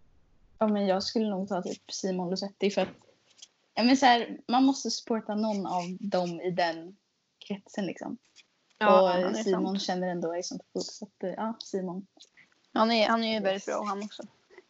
Ja, 0.59 0.67
men 0.67 0.87
jag 0.87 1.03
skulle 1.03 1.29
nog 1.29 1.49
ta 1.49 1.63
typ 1.63 1.93
Simon 1.93 2.31
Lusetti 2.31 2.71
för 2.71 2.83
att 2.83 2.89
ja, 3.75 3.83
men 3.83 3.97
så 3.97 4.07
här, 4.07 4.39
man 4.49 4.65
måste 4.65 4.91
supporta 4.91 5.35
någon 5.35 5.67
av 5.67 5.83
dem 6.01 6.41
i 6.41 6.51
den 6.51 6.97
kretsen 7.39 7.87
liksom. 7.87 8.17
Ja, 8.79 9.29
och 9.29 9.37
Simon 9.37 9.67
sant. 9.67 9.83
känner 9.83 10.09
ändå 10.09 10.37
Isontopcool 10.37 10.83
så 10.83 11.05
att 11.05 11.25
eh, 11.25 11.31
ja, 11.31 11.55
Simon. 11.59 12.07
Han 12.73 12.91
är, 12.91 13.09
han 13.09 13.25
är 13.25 13.35
ju 13.35 13.41
väldigt 13.41 13.67
bra 13.67 13.85
han 13.85 14.03
också. 14.03 14.23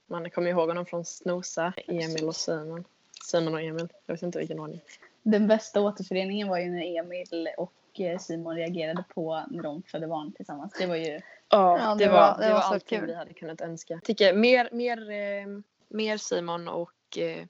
Man 0.06 0.30
kommer 0.30 0.50
ihåg 0.50 0.68
honom 0.68 0.86
från 0.86 1.04
Snosa, 1.04 1.72
Emil 1.86 2.24
och 2.24 2.36
Simon. 2.36 2.84
Simon 3.24 3.54
och 3.54 3.60
Emil. 3.60 3.88
Jag 4.06 4.14
vet 4.14 4.22
inte 4.22 4.38
vilken 4.38 4.60
ordning. 4.60 4.80
Den 5.22 5.46
bästa 5.46 5.80
återföreningen 5.80 6.48
var 6.48 6.58
ju 6.58 6.70
när 6.70 6.98
Emil 6.98 7.48
och 7.58 8.00
eh, 8.00 8.18
Simon 8.18 8.56
reagerade 8.56 9.04
på 9.14 9.44
när 9.50 9.62
de 9.62 9.82
födde 9.82 10.06
barn 10.06 10.32
tillsammans. 10.32 10.72
Det 10.78 10.86
var 10.86 10.96
ju 10.96 11.20
Ja, 11.48 11.78
Ja, 11.78 11.94
det, 11.94 12.04
det 12.04 12.10
var, 12.10 12.18
var- 12.20 12.38
det 12.46 12.52
var, 12.52 12.70
var 12.70 12.78
kul. 12.78 13.06
vi 13.06 13.14
hade 13.14 13.32
kunnat 13.34 13.60
önska. 13.60 14.00
Tycker 14.04 14.34
mer, 14.34 14.68
mer, 14.72 15.10
eh, 15.10 15.46
mer 15.88 16.16
Simon 16.16 16.68
och 16.68 17.18
eh, 17.18 17.46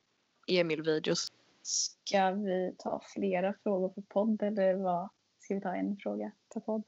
Emil-videos. 0.48 1.32
Ska 1.62 2.30
vi 2.30 2.74
ta 2.78 3.00
flera 3.14 3.54
frågor 3.62 3.88
på 3.88 4.02
podd 4.02 4.42
eller 4.42 4.74
vad? 4.74 5.08
Ska 5.40 5.54
vi 5.54 5.60
ta 5.60 5.74
en 5.74 5.96
fråga 5.96 6.30
per 6.54 6.60
podd? 6.60 6.82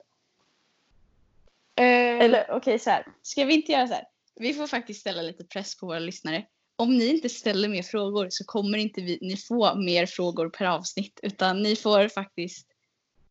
Eh, 1.75 1.85
Eller 2.25 2.51
okej 2.51 2.79
så 2.79 2.91
här. 2.91 3.07
Ska 3.23 3.45
vi 3.45 3.55
inte 3.55 3.73
göra 3.73 3.87
så 3.89 3.95
här? 3.95 4.05
Vi 4.35 4.55
får 4.55 4.67
faktiskt 4.67 5.01
ställa 5.01 5.23
lite 5.23 5.45
press 5.45 5.77
på 5.81 5.87
våra 5.87 5.99
lyssnare. 5.99 6.47
Om 6.77 6.97
ni 6.97 7.07
inte 7.07 7.29
ställer 7.29 7.69
mer 7.69 7.83
frågor 7.83 8.27
så 8.31 8.45
kommer 8.45 8.79
inte 8.79 9.01
vi, 9.01 9.19
ni 9.23 9.37
få 9.37 9.75
mer 9.75 10.07
frågor 10.07 10.49
per 10.49 10.65
avsnitt. 10.67 11.21
Utan 11.23 11.63
ni 11.63 11.77
får 11.77 12.09
faktiskt 12.09 12.67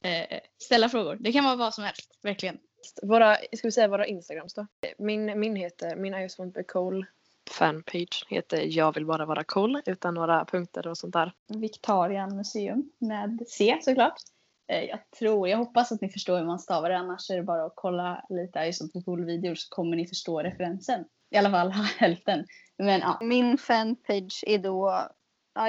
eh, 0.01 0.39
ställa 0.57 0.89
frågor. 0.89 1.17
Det 1.19 1.31
kan 1.31 1.43
vara 1.45 1.55
vad 1.55 1.73
som 1.73 1.83
helst. 1.83 2.19
Verkligen. 2.21 2.57
Våra, 3.01 3.35
ska 3.35 3.67
vi 3.67 3.71
säga 3.71 3.87
våra 3.87 4.05
Instagrams 4.05 4.53
då? 4.53 4.67
Min, 4.97 5.39
min 5.39 5.55
heter, 5.55 5.95
min 5.95 6.13
I 6.13 6.21
just 6.21 6.39
want 6.39 6.53
to 6.53 6.59
be 6.59 6.63
cool 6.63 7.05
fanpage 7.49 8.25
heter 8.29 8.61
Jag 8.77 8.93
vill 8.93 9.05
bara 9.05 9.25
vara 9.25 9.43
cool 9.43 9.81
utan 9.85 10.13
några 10.13 10.45
punkter 10.45 10.87
och 10.87 10.97
sånt 10.97 11.13
där. 11.13 11.31
Victorian 11.47 12.35
Museum 12.35 12.91
med 12.99 13.43
C 13.47 13.79
såklart. 13.81 14.21
Eh, 14.67 14.83
jag 14.83 14.99
tror, 15.19 15.47
jag 15.47 15.57
hoppas 15.57 15.91
att 15.91 16.01
ni 16.01 16.09
förstår 16.09 16.37
hur 16.37 16.45
man 16.45 16.59
stavar 16.59 16.89
det. 16.89 16.97
Annars 16.97 17.29
är 17.29 17.35
det 17.35 17.43
bara 17.43 17.65
att 17.65 17.73
kolla 17.75 18.25
lite 18.29 18.59
Ison 18.59 18.89
på 18.89 19.01
cool 19.01 19.25
videor 19.25 19.55
så 19.55 19.69
kommer 19.69 19.97
ni 19.97 20.07
förstå 20.07 20.39
referensen. 20.43 21.05
I 21.29 21.37
alla 21.37 21.51
fall 21.51 21.71
hälften. 21.97 22.45
Men 22.77 22.99
ja. 22.99 23.17
Min 23.21 23.57
fanpage 23.57 24.43
är 24.47 24.57
då 24.57 25.07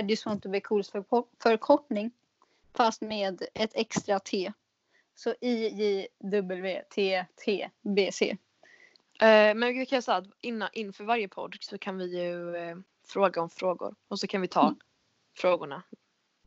I 0.00 0.04
just 0.10 0.26
want 0.26 0.42
to 0.42 0.48
be 0.48 0.60
cools 0.60 0.92
förko- 0.92 1.26
förkortning. 1.42 2.10
Fast 2.76 3.00
med 3.00 3.42
ett 3.54 3.72
extra 3.74 4.18
T. 4.18 4.52
Så 5.18 5.34
IJWTTBC. 6.60 8.22
Eh, 9.20 9.54
men 9.54 9.78
vi 9.78 9.86
kan 9.86 10.02
säga 10.02 10.16
att 10.16 10.26
innan, 10.40 10.68
inför 10.72 11.04
varje 11.04 11.28
podd 11.28 11.56
så 11.60 11.78
kan 11.78 11.98
vi 11.98 12.20
ju 12.22 12.56
eh, 12.56 12.76
fråga 13.06 13.42
om 13.42 13.50
frågor 13.50 13.94
och 14.08 14.20
så 14.20 14.26
kan 14.26 14.40
vi 14.40 14.48
ta 14.48 14.62
Mm. 14.62 14.78
frågorna 15.36 15.82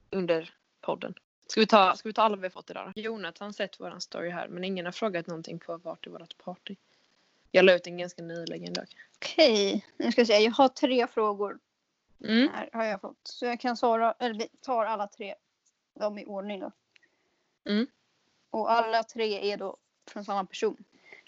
under 0.10 0.54
podden. 0.82 1.14
Ska 1.48 1.62
vi, 1.62 1.68
ta, 1.68 1.96
ska 1.96 2.10
vi 2.10 2.14
ta 2.14 2.22
alla 2.22 2.38
vi 2.38 2.50
fått 2.50 2.70
idag 2.70 2.92
då? 2.96 3.02
Jonathan 3.02 3.46
har 3.48 3.54
sett 3.54 3.80
våran 3.80 4.02
story 4.02 4.30
här 4.30 4.48
men 4.48 4.64
ingen 4.64 4.86
har 4.86 4.92
frågat 4.92 5.28
någonting 5.28 5.60
på 5.60 5.78
vart 5.78 6.08
i 6.08 6.10
vårt 6.10 6.38
party. 6.38 6.76
Jag 7.52 7.66
la 7.66 7.74
ut 7.74 7.88
en 7.88 7.98
ganska 7.98 8.24
nyligen 8.24 8.74
dock. 8.74 8.96
Okej, 9.16 9.86
nu 9.98 10.12
ska 10.12 10.22
jag 10.22 10.28
se. 10.28 10.40
Jag 10.40 10.52
har 10.52 10.68
tre 10.68 11.08
frågor 11.08 11.60
Mm. 12.24 12.50
här 12.54 12.70
har 12.74 12.84
jag 12.86 13.02
fått. 13.02 13.20
Så 13.24 13.46
jag 13.46 13.60
kan 13.60 13.78
svara, 13.78 14.16
eller 14.20 14.36
vi 14.36 14.48
tar 14.62 14.86
alla 14.86 15.08
tre 15.08 15.36
dem 16.00 16.18
i 16.18 16.26
ordning 16.26 16.60
då. 16.60 16.72
Mm. 17.70 17.88
Och 18.52 18.72
alla 18.72 19.04
tre 19.04 19.52
är 19.52 19.58
då 19.58 19.78
från 20.12 20.26
samma 20.26 20.46
person. 20.46 20.78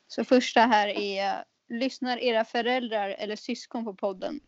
Så 0.07 0.23
första 0.23 0.61
här 0.61 0.87
är 0.87 1.43
Lyssnar 1.67 2.17
era 2.17 2.45
föräldrar 2.45 3.09
eller 3.09 3.35
syskon 3.35 3.85
på 3.85 3.93
podden? 3.93 4.39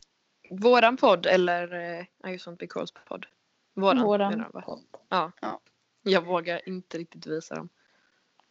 Våran 0.50 0.98
podd 0.98 1.26
eller 1.26 1.74
eh, 1.74 2.30
I 2.30 2.32
just 2.32 2.48
want 2.48 2.60
to 2.60 2.66
be 2.66 2.74
cool's 2.74 2.94
podd? 3.08 3.26
Våran. 3.74 4.04
Våran 4.04 4.52
podd. 4.52 4.84
Ja. 5.10 5.32
Ja. 5.42 5.62
Jag 6.04 6.26
vågar 6.26 6.70
inte 6.70 6.98
riktigt 6.98 7.28
visa 7.28 7.56
dem. 7.56 7.70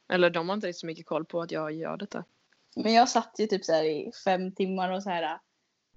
Eller 0.09 0.31
de 0.31 0.49
har 0.49 0.55
inte 0.55 0.67
riktigt 0.67 0.81
så 0.81 0.87
mycket 0.87 1.07
koll 1.07 1.25
på 1.25 1.41
att 1.41 1.51
jag 1.51 1.73
gör 1.73 1.97
detta. 1.97 2.25
Men 2.77 2.93
jag 2.93 3.09
satt 3.09 3.35
ju 3.39 3.47
typ 3.47 3.65
så 3.65 3.73
här 3.73 3.85
i 3.85 4.13
fem 4.25 4.53
timmar 4.53 4.91
och 4.91 5.03
så 5.03 5.11
här. 5.11 5.39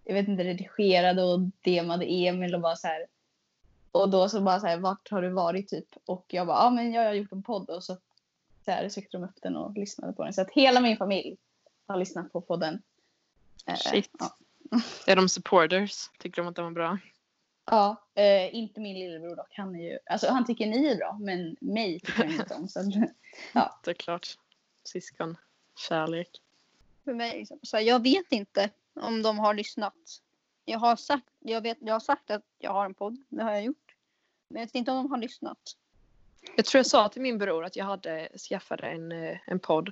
Jag 0.03 0.13
vet 0.13 0.27
inte, 0.27 0.43
redigerade 0.43 1.23
och 1.23 1.39
demade 1.61 2.05
Emil 2.05 2.55
och 2.55 2.61
bara 2.61 2.75
så 2.75 2.87
här. 2.87 3.05
Och 3.91 4.09
då 4.09 4.29
så 4.29 4.41
bara 4.41 4.59
så 4.59 4.67
här, 4.67 4.77
vart 4.77 5.11
har 5.11 5.21
du 5.21 5.29
varit 5.29 5.67
typ? 5.67 5.87
Och 6.05 6.25
jag 6.27 6.47
bara, 6.47 6.57
ja 6.57 6.69
men 6.69 6.93
jag 6.93 7.03
har 7.03 7.13
gjort 7.13 7.31
en 7.31 7.43
podd 7.43 7.69
och 7.69 7.83
så, 7.83 7.97
så 8.67 8.71
här 8.71 8.89
sökte 8.89 9.17
de 9.17 9.23
upp 9.23 9.41
den 9.41 9.55
och 9.55 9.73
lyssnade 9.73 10.13
på 10.13 10.23
den. 10.23 10.33
Så 10.33 10.41
att 10.41 10.51
hela 10.51 10.81
min 10.81 10.97
familj 10.97 11.37
har 11.85 11.97
lyssnat 11.97 12.31
på 12.33 12.41
podden. 12.41 12.81
Eh, 13.65 13.75
Shit. 13.75 14.11
Ja, 14.19 14.37
Är 15.07 15.15
de 15.15 15.29
supporters? 15.29 16.09
Tycker 16.19 16.41
de 16.41 16.47
att 16.47 16.55
de 16.55 16.65
var 16.65 16.71
bra? 16.71 16.97
ja 17.65 18.03
eh, 18.15 18.55
inte 18.55 18.79
min 18.79 18.99
lillebror 18.99 19.35
dock. 19.35 19.53
Han 19.57 19.75
är 19.75 19.91
ju, 19.91 19.99
alltså 20.05 20.27
han 20.27 20.45
tycker 20.45 20.67
ni 20.67 20.87
är 20.87 20.95
bra 20.95 21.17
men 21.21 21.55
mig 21.59 21.99
tycker 21.99 22.23
han 22.23 22.31
inte 22.31 22.55
om. 22.55 22.67
Så 22.69 22.79
att, 23.53 23.83
Det 23.83 23.91
är 23.91 23.93
klart. 23.93 24.37
Syskon. 24.83 25.37
Kärlek. 25.89 26.41
För 27.03 27.13
mig, 27.13 27.39
liksom. 27.39 27.59
så 27.63 27.79
jag 27.79 28.03
vet 28.03 28.31
inte 28.31 28.69
om 28.93 29.21
de 29.21 29.39
har 29.39 29.53
lyssnat. 29.53 30.21
Jag 30.65 30.79
har, 30.79 30.95
sagt, 30.95 31.27
jag, 31.39 31.61
vet, 31.61 31.77
jag 31.81 31.93
har 31.93 31.99
sagt 31.99 32.31
att 32.31 32.43
jag 32.59 32.71
har 32.73 32.85
en 32.85 32.93
podd, 32.93 33.23
det 33.29 33.43
har 33.43 33.51
jag 33.51 33.63
gjort. 33.63 33.95
Men 34.47 34.59
jag 34.59 34.67
vet 34.67 34.75
inte 34.75 34.91
om 34.91 34.97
de 34.97 35.11
har 35.11 35.17
lyssnat. 35.17 35.77
Jag 36.57 36.65
tror 36.65 36.79
jag 36.79 36.85
sa 36.85 37.09
till 37.09 37.21
min 37.21 37.37
bror 37.37 37.65
att 37.65 37.75
jag 37.75 37.85
hade 37.85 38.29
skaffat 38.49 38.79
en, 38.79 39.11
eh, 39.11 39.37
en 39.45 39.59
podd. 39.59 39.91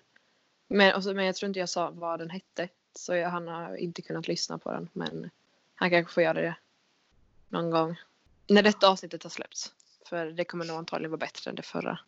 Men, 0.67 0.95
och 0.95 1.03
så, 1.03 1.13
men 1.13 1.25
jag 1.25 1.35
tror 1.35 1.47
inte 1.47 1.59
jag 1.59 1.69
sa 1.69 1.89
vad 1.89 2.19
den 2.19 2.29
hette. 2.29 2.69
Så 2.95 3.15
jag, 3.15 3.29
han 3.29 3.47
har 3.47 3.75
inte 3.75 4.01
kunnat 4.01 4.27
lyssna 4.27 4.57
på 4.57 4.71
den. 4.71 4.89
Men 4.93 5.29
han 5.75 5.89
kanske 5.89 6.13
får 6.13 6.23
göra 6.23 6.41
det 6.41 6.55
någon 7.49 7.71
gång. 7.71 7.95
När 8.47 8.63
detta 8.63 8.89
avsnittet 8.89 9.23
har 9.23 9.29
släppts. 9.29 9.73
För 10.09 10.25
det 10.25 10.45
kommer 10.45 10.65
nog 10.65 10.77
antagligen 10.77 11.11
vara 11.11 11.19
bättre 11.19 11.49
än 11.49 11.55
det 11.55 11.61
förra. 11.61 11.99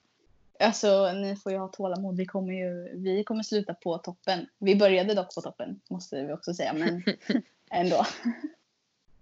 Alltså 0.60 1.12
ni 1.14 1.36
får 1.36 1.52
ju 1.52 1.58
ha 1.58 1.68
tålamod. 1.68 2.18
Vi 2.18 2.26
kommer 2.26 2.54
ju 2.54 2.98
vi 2.98 3.24
kommer 3.24 3.44
sluta 3.44 3.74
på 3.74 3.98
toppen. 3.98 4.48
Vi 4.58 4.76
började 4.76 5.14
dock 5.14 5.36
på 5.36 5.42
toppen 5.42 5.82
måste 5.90 6.24
vi 6.24 6.34
också 6.34 6.54
säga. 6.54 6.74
Men 6.74 7.04
ändå. 7.70 8.06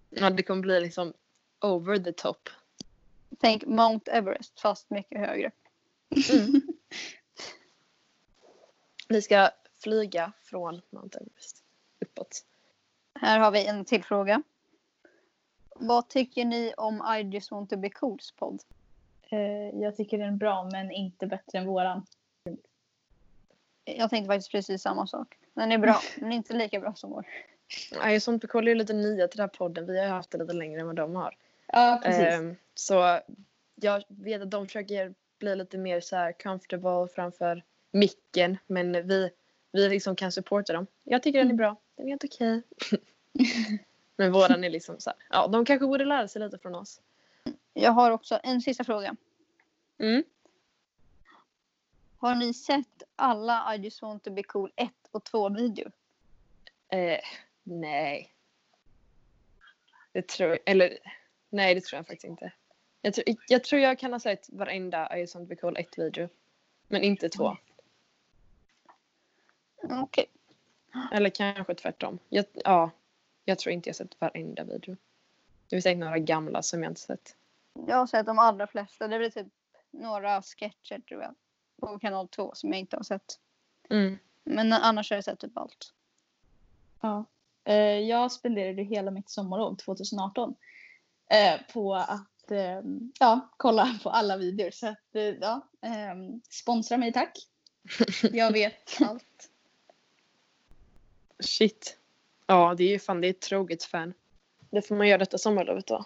Ja, 0.09 0.29
det 0.29 0.43
kommer 0.43 0.61
bli 0.61 0.81
liksom 0.81 1.13
over 1.61 1.97
the 1.97 2.11
top. 2.11 2.49
Tänk 3.39 3.65
Mount 3.65 4.11
Everest 4.11 4.59
fast 4.59 4.89
mycket 4.89 5.19
högre. 5.19 5.51
Vi 9.07 9.21
ska 9.21 9.49
flyga 9.83 10.31
från 10.43 10.81
Mount 10.89 11.17
Everest 11.17 11.63
uppåt. 11.99 12.45
Här 13.19 13.39
har 13.39 13.51
vi 13.51 13.65
en 13.65 13.85
till 13.85 14.03
fråga. 14.03 14.43
Vad 15.75 16.07
tycker 16.07 16.45
ni 16.45 16.73
om 16.77 17.17
I 17.19 17.21
just 17.21 17.51
want 17.51 17.69
to 17.69 17.77
be 17.77 17.89
cools 17.89 18.31
podd? 18.31 18.61
Eh, 19.29 19.79
jag 19.81 19.95
tycker 19.95 20.17
den 20.17 20.33
är 20.33 20.37
bra 20.37 20.69
men 20.71 20.91
inte 20.91 21.27
bättre 21.27 21.57
än 21.57 21.65
våran. 21.65 22.05
Jag 23.85 24.09
tänkte 24.09 24.27
faktiskt 24.27 24.51
precis 24.51 24.81
samma 24.81 25.07
sak. 25.07 25.37
Den 25.53 25.71
är 25.71 25.77
bra, 25.77 25.99
men 26.17 26.31
inte 26.31 26.53
lika 26.53 26.79
bra 26.79 26.93
som 26.93 27.09
vår. 27.09 27.25
Nej, 27.99 28.19
sånt 28.19 28.43
vi 28.43 28.47
kollar 28.47 28.67
ju 28.67 28.75
lite 28.75 28.93
nya 28.93 29.27
till 29.27 29.37
den 29.37 29.43
här 29.43 29.57
podden. 29.57 29.85
Vi 29.85 29.99
har 29.99 30.07
haft 30.07 30.31
det 30.31 30.37
lite 30.37 30.53
längre 30.53 30.79
än 30.79 30.87
vad 30.87 30.95
de 30.95 31.15
har. 31.15 31.35
Ja, 31.67 31.99
precis. 32.03 32.33
Ehm, 32.33 32.55
så 32.73 33.19
jag 33.75 34.03
vet 34.07 34.41
att 34.41 34.51
de 34.51 34.65
försöker 34.67 35.13
bli 35.39 35.55
lite 35.55 35.77
mer 35.77 36.01
så 36.01 36.15
här 36.15 36.31
comfortable 36.43 37.07
framför 37.15 37.63
micken. 37.91 38.57
Men 38.67 39.07
vi, 39.07 39.29
vi 39.71 39.89
liksom 39.89 40.15
kan 40.15 40.31
supporta 40.31 40.73
dem. 40.73 40.87
Jag 41.03 41.23
tycker 41.23 41.39
den 41.39 41.47
är 41.47 41.53
Mm. 41.53 41.57
bra. 41.57 41.75
Den 41.95 42.05
är 42.05 42.09
helt 42.09 42.23
okej. 42.23 42.61
men 44.15 44.31
våran 44.31 44.63
är 44.63 44.69
liksom 44.69 44.99
så 44.99 45.09
här. 45.09 45.19
Ja, 45.29 45.47
de 45.47 45.65
kanske 45.65 45.87
borde 45.87 46.05
lära 46.05 46.27
sig 46.27 46.41
lite 46.41 46.57
från 46.57 46.75
oss. 46.75 47.01
Jag 47.73 47.91
har 47.91 48.11
också 48.11 48.39
en 48.43 48.61
sista 48.61 48.83
fråga. 48.83 49.15
Mm. 49.97 50.23
Har 52.17 52.35
ni 52.35 52.53
sett 52.53 53.03
alla 53.15 53.75
I 53.75 53.77
just 53.77 54.01
want 54.01 54.23
to 54.23 54.31
be 54.31 54.43
cool 54.43 54.71
1 54.75 54.91
och 55.11 55.23
2 55.23 55.49
videor? 55.49 55.91
Eh, 56.89 57.19
nej. 57.63 58.33
Det 60.11 60.27
tror 60.27 60.49
jag. 60.49 60.59
Eller 60.65 60.97
nej, 61.55 61.75
det 61.75 61.81
tror 61.81 61.97
jag 61.97 62.07
faktiskt 62.07 62.25
inte. 62.25 62.51
Jag 63.01 63.13
tror 63.13 63.25
jag, 63.47 63.63
tror 63.63 63.81
jag 63.81 63.99
kan 63.99 64.13
ha 64.13 64.19
sett 64.19 64.49
varenda 64.49 65.17
I 65.17 65.19
just 65.19 65.35
want 65.35 65.49
to 65.49 65.49
be 65.49 65.55
cool 65.55 65.77
1 65.77 65.97
video. 65.97 66.29
Men 66.87 67.01
inte 67.03 67.29
två. 67.29 67.57
Okej. 69.83 70.25
Eller 71.11 71.29
kanske 71.29 71.75
tvärtom. 71.75 72.19
Jag, 72.29 72.45
ja, 72.53 72.91
jag 73.45 73.59
tror 73.59 73.73
inte 73.73 73.89
jag 73.89 73.95
sett 73.95 74.21
varenda 74.21 74.63
video. 74.63 74.97
Det 75.67 75.69
finns 75.69 75.83
säkert 75.83 75.99
några 75.99 76.19
gamla 76.19 76.61
som 76.61 76.83
jag 76.83 76.91
inte 76.91 77.01
sett. 77.01 77.35
Jag 77.87 77.95
har 77.95 78.07
sett 78.07 78.25
de 78.25 78.39
allra 78.39 78.67
flesta. 78.67 79.07
Det 79.07 79.17
blir 79.17 79.29
typ 79.29 79.47
några 79.91 80.41
sketcher 80.41 80.99
tror 80.99 81.21
jag. 81.21 81.35
På 81.79 81.99
kanal 81.99 82.27
2 82.27 82.51
som 82.55 82.69
jag 82.69 82.79
inte 82.79 82.95
har 82.95 83.03
sett. 83.03 83.39
Mm. 83.89 84.17
Men 84.43 84.73
annars 84.73 85.09
har 85.11 85.17
jag 85.17 85.23
sett 85.23 85.39
typ 85.39 85.57
allt. 85.57 85.93
Ja. 87.01 87.25
Eh, 87.63 87.99
jag 87.99 88.31
spenderade 88.31 88.83
hela 88.83 89.11
mitt 89.11 89.29
sommarlov 89.29 89.75
2018 89.75 90.49
eh, 90.49 90.55
på 91.73 91.95
att 91.95 92.51
eh, 92.51 92.81
ja, 93.19 93.49
kolla 93.57 93.99
på 94.03 94.09
alla 94.09 94.37
videor. 94.37 94.71
Så 94.71 94.87
att, 94.87 95.15
eh, 95.15 95.23
ja, 95.23 95.67
eh, 95.81 96.15
sponsra 96.49 96.97
mig 96.97 97.13
tack. 97.13 97.37
Jag 98.31 98.51
vet 98.53 99.01
allt. 99.01 99.49
Shit. 101.39 101.97
Ja, 102.47 102.75
det 102.77 102.83
är 102.83 102.89
ju 102.89 102.99
fan 102.99 103.21
det 103.21 103.27
är 103.27 103.29
ett 103.29 103.41
troget 103.41 103.83
fan. 103.83 104.13
Det 104.69 104.81
får 104.81 104.95
man 104.95 105.07
göra 105.07 105.17
detta 105.17 105.37
sommarlovet 105.37 105.87
då. 105.87 106.05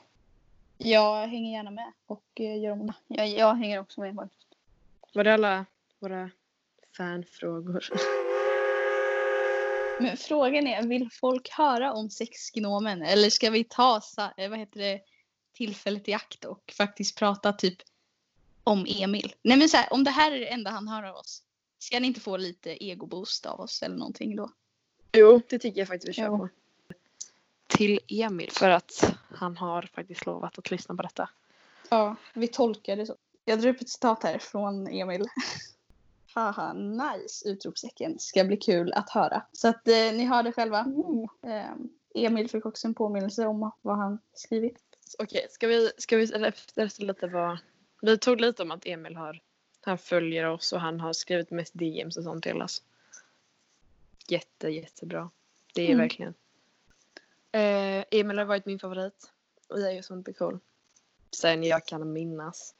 Jag 0.77 1.27
hänger 1.27 1.51
gärna 1.51 1.71
med 1.71 1.91
och 2.05 2.25
eh, 2.33 2.59
gör 2.59 2.71
om 2.71 2.87
det. 2.87 2.93
Jag, 3.07 3.27
jag 3.27 3.55
hänger 3.55 3.79
också 3.79 4.01
med 4.01 4.15
faktiskt. 4.15 4.47
Var 5.13 5.23
det 5.23 5.33
alla 5.33 5.65
våra 5.99 6.29
fanfrågor? 6.97 7.85
Men 9.99 10.17
frågan 10.17 10.67
är, 10.67 10.83
vill 10.83 11.09
folk 11.11 11.49
höra 11.49 11.93
om 11.93 12.09
sexgnomen 12.09 13.01
eller 13.01 13.29
ska 13.29 13.49
vi 13.49 13.63
ta 13.63 14.01
eh, 14.37 14.49
vad 14.49 14.59
heter 14.59 14.79
det, 14.79 15.01
tillfället 15.53 16.07
i 16.07 16.13
akt 16.13 16.45
och 16.45 16.73
faktiskt 16.77 17.17
prata 17.17 17.53
typ 17.53 17.77
om 18.63 18.85
Emil? 18.89 19.35
Nej 19.41 19.57
men 19.57 19.69
så 19.69 19.77
här, 19.77 19.93
om 19.93 20.03
det 20.03 20.11
här 20.11 20.31
är 20.31 20.39
det 20.39 20.47
enda 20.47 20.71
han 20.71 20.87
hör 20.87 21.03
av 21.03 21.15
oss, 21.15 21.43
ska 21.79 21.99
ni 21.99 22.07
inte 22.07 22.19
få 22.19 22.37
lite 22.37 22.85
egoboost 22.85 23.45
av 23.45 23.59
oss 23.59 23.83
eller 23.83 23.95
någonting 23.97 24.35
då? 24.35 24.51
Jo, 25.11 25.41
det 25.49 25.59
tycker 25.59 25.81
jag 25.81 25.87
faktiskt 25.87 26.09
vi 26.09 26.13
kör 26.13 26.25
Jo. 26.25 26.37
på. 26.37 26.49
Till 27.67 27.99
Emil 28.07 28.51
för 28.51 28.69
att 28.69 29.15
han 29.35 29.57
har 29.57 29.81
faktiskt 29.81 30.25
lovat 30.25 30.57
att 30.57 30.71
lyssna 30.71 30.95
på 30.95 31.03
detta. 31.03 31.29
Ja, 31.89 32.15
vi 32.33 32.47
tolkar 32.47 32.95
det 32.95 33.05
så. 33.05 33.15
Jag 33.45 33.61
drar 33.61 33.69
upp 33.69 33.81
ett 33.81 33.89
citat 33.89 34.23
här 34.23 34.37
från 34.39 34.87
Emil. 34.87 35.27
Haha, 36.33 36.73
nice! 36.73 37.49
Utropstecken. 37.49 38.19
Ska 38.19 38.43
bli 38.43 38.57
kul 38.57 38.93
att 38.93 39.09
höra. 39.09 39.43
Så 39.53 39.67
att 39.67 39.87
eh, 39.87 39.93
ni 39.93 40.25
hör 40.25 40.43
det 40.43 40.51
själva. 40.51 40.79
Eh, 41.41 41.71
Emil 42.25 42.49
fick 42.49 42.65
också 42.65 42.87
en 42.87 42.93
påminnelse 42.93 43.45
om 43.45 43.71
vad 43.81 43.97
han 43.97 44.19
skrivit. 44.33 44.77
Okej, 45.17 45.47
ska 45.49 45.67
vi, 45.67 45.91
ska 45.97 46.17
vi 46.17 46.33
efter 46.33 47.03
lite 47.05 47.27
vad... 47.27 47.57
Vi 48.01 48.17
tog 48.17 48.41
lite 48.41 48.63
om 48.63 48.71
att 48.71 48.85
Emil 48.85 49.15
har... 49.15 49.41
Han 49.81 49.97
följer 49.97 50.45
oss 50.45 50.73
och 50.73 50.81
han 50.81 50.99
har 50.99 51.13
skrivit 51.13 51.51
mest 51.51 51.73
DMs 51.73 52.17
och 52.17 52.23
sånt 52.23 52.43
till 52.43 52.61
oss. 52.61 52.83
Jätte, 54.27 54.69
jättebra. 54.69 55.29
Det 55.73 55.81
är 55.81 55.85
Mm. 55.85 55.97
verkligen. 55.97 56.33
Eh, 57.51 58.05
Emil 58.11 58.37
har 58.37 58.45
varit 58.45 58.65
min 58.65 58.79
favorit. 58.79 59.31
Och 59.67 59.79
jag 59.79 59.89
är 59.91 59.95
ju 59.95 60.03
sånt 60.03 60.37
cool. 60.37 60.59
Sen 61.31 61.63
jag 61.63 61.85
kan 61.85 62.13
minnas. 62.13 62.75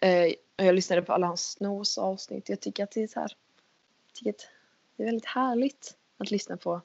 Eh, 0.00 0.34
jag 0.56 0.74
lyssnade 0.74 1.02
på 1.02 1.12
alla 1.12 1.26
hans 1.26 1.50
snos 1.50 1.98
avsnitt. 1.98 2.48
Jag 2.48 2.60
tycker 2.60 2.84
att 2.84 2.90
det 2.90 3.02
är 3.02 3.08
så 3.08 3.20
här. 3.20 3.36
Tycker 4.12 4.30
att 4.30 4.48
det 4.96 5.02
är 5.02 5.06
väldigt 5.06 5.26
härligt 5.26 5.96
att 6.18 6.30
lyssna 6.30 6.56
på 6.56 6.80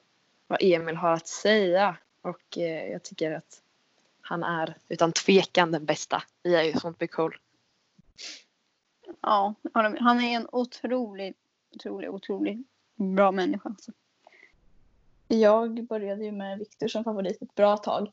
vad 0.46 0.58
Emil 0.62 0.96
har 0.96 1.12
att 1.12 1.28
säga. 1.28 1.96
Och 2.22 2.58
eh, 2.58 2.92
jag 2.92 3.02
tycker 3.02 3.32
att 3.32 3.61
han 4.22 4.42
är 4.42 4.76
utan 4.88 5.12
tvekan 5.12 5.72
den 5.72 5.84
bästa. 5.84 6.22
Vi 6.42 6.54
är 6.54 6.62
ju 6.62 6.72
sånt 6.72 6.98
blir 6.98 7.08
cool. 7.08 7.36
Ja, 9.20 9.54
han 9.74 10.20
är 10.20 10.36
en 10.36 10.48
otrolig, 10.52 11.34
otrolig, 11.74 12.10
otrolig 12.10 12.64
bra 12.94 13.32
människa. 13.32 13.68
Alltså. 13.68 13.92
Jag 15.28 15.84
började 15.84 16.24
ju 16.24 16.32
med 16.32 16.58
Viktor 16.58 16.88
som 16.88 17.04
favorit 17.04 17.42
ett 17.42 17.54
bra 17.54 17.76
tag. 17.76 18.12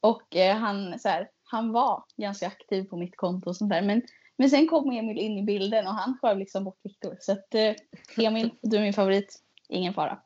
Och 0.00 0.36
eh, 0.36 0.56
han, 0.56 0.98
så 0.98 1.08
här, 1.08 1.30
han 1.44 1.72
var 1.72 2.04
ganska 2.16 2.46
aktiv 2.46 2.84
på 2.84 2.96
mitt 2.96 3.16
konto 3.16 3.48
och 3.48 3.56
sånt 3.56 3.70
där. 3.70 3.82
Men, 3.82 4.02
men 4.36 4.50
sen 4.50 4.68
kom 4.68 4.90
Emil 4.90 5.18
in 5.18 5.38
i 5.38 5.42
bilden 5.42 5.86
och 5.86 5.94
han 5.94 6.18
sköv 6.22 6.38
liksom 6.38 6.64
bort 6.64 6.78
Viktor. 6.82 7.16
Så 7.20 7.32
att 7.32 7.54
eh, 7.54 7.74
Emil, 8.16 8.50
du 8.60 8.76
är 8.76 8.80
min 8.80 8.92
favorit. 8.92 9.42
Ingen 9.68 9.94
fara. 9.94 10.18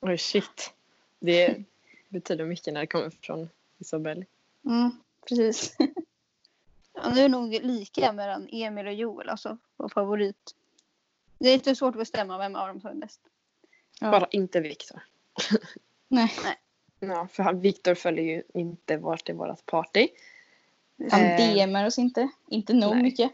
Oj 0.00 0.18
shit. 0.18 0.74
Det 1.18 1.64
betyder 2.08 2.44
mycket 2.44 2.74
när 2.74 2.80
det 2.80 2.86
kommer 2.86 3.10
från 3.10 3.48
Isabelle. 3.78 4.24
Mm, 4.64 4.90
precis. 5.28 5.76
Ja, 6.92 7.10
det 7.10 7.20
är 7.20 7.28
nog 7.28 7.52
lika 7.52 8.12
mellan 8.12 8.48
Emil 8.52 8.86
och 8.86 8.94
Joel, 8.94 9.28
alltså 9.28 9.58
vår 9.76 9.88
favorit. 9.88 10.54
Det 11.38 11.48
är 11.48 11.52
lite 11.52 11.74
svårt 11.76 11.94
att 11.94 11.98
bestämma 11.98 12.38
vem 12.38 12.56
av 12.56 12.68
dem 12.68 12.80
som 12.80 12.90
är 12.90 12.94
bäst. 12.94 13.20
Ja. 14.00 14.10
Bara 14.10 14.28
inte 14.30 14.60
Viktor. 14.60 15.02
Nej. 16.08 16.30
Ja, 17.00 17.28
för 17.32 17.42
han, 17.42 17.60
Viktor 17.60 17.94
följer 17.94 18.24
ju 18.24 18.42
inte 18.54 18.96
vart 18.96 19.24
till 19.24 19.34
vårat 19.34 19.66
party. 19.66 20.08
Han 21.10 21.20
Eh, 21.20 21.66
DMar 21.66 21.86
oss 21.86 21.98
inte. 21.98 22.28
Inte 22.48 22.74
nog 22.74 22.94
nej. 22.94 23.02
mycket. 23.02 23.32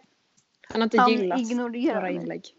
Han 0.68 0.80
har 0.80 0.86
inte 0.86 1.00
Han 1.00 1.10
gillat 1.10 1.40
ignorerar 1.40 1.94
våra 2.00 2.10
inlägg. 2.10 2.54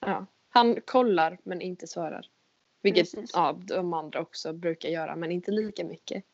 Ja. 0.00 0.26
Han 0.48 0.80
kollar 0.80 1.38
men 1.42 1.60
inte 1.60 1.86
svarar. 1.86 2.28
Vilket 2.82 3.12
Precis. 3.14 3.30
ja, 3.34 3.58
de 3.60 3.92
andra 3.92 4.20
också 4.20 4.52
brukar 4.52 4.88
göra 4.88 5.16
men 5.16 5.32
inte 5.32 5.50
lika 5.50 5.84
mycket. 5.84 6.24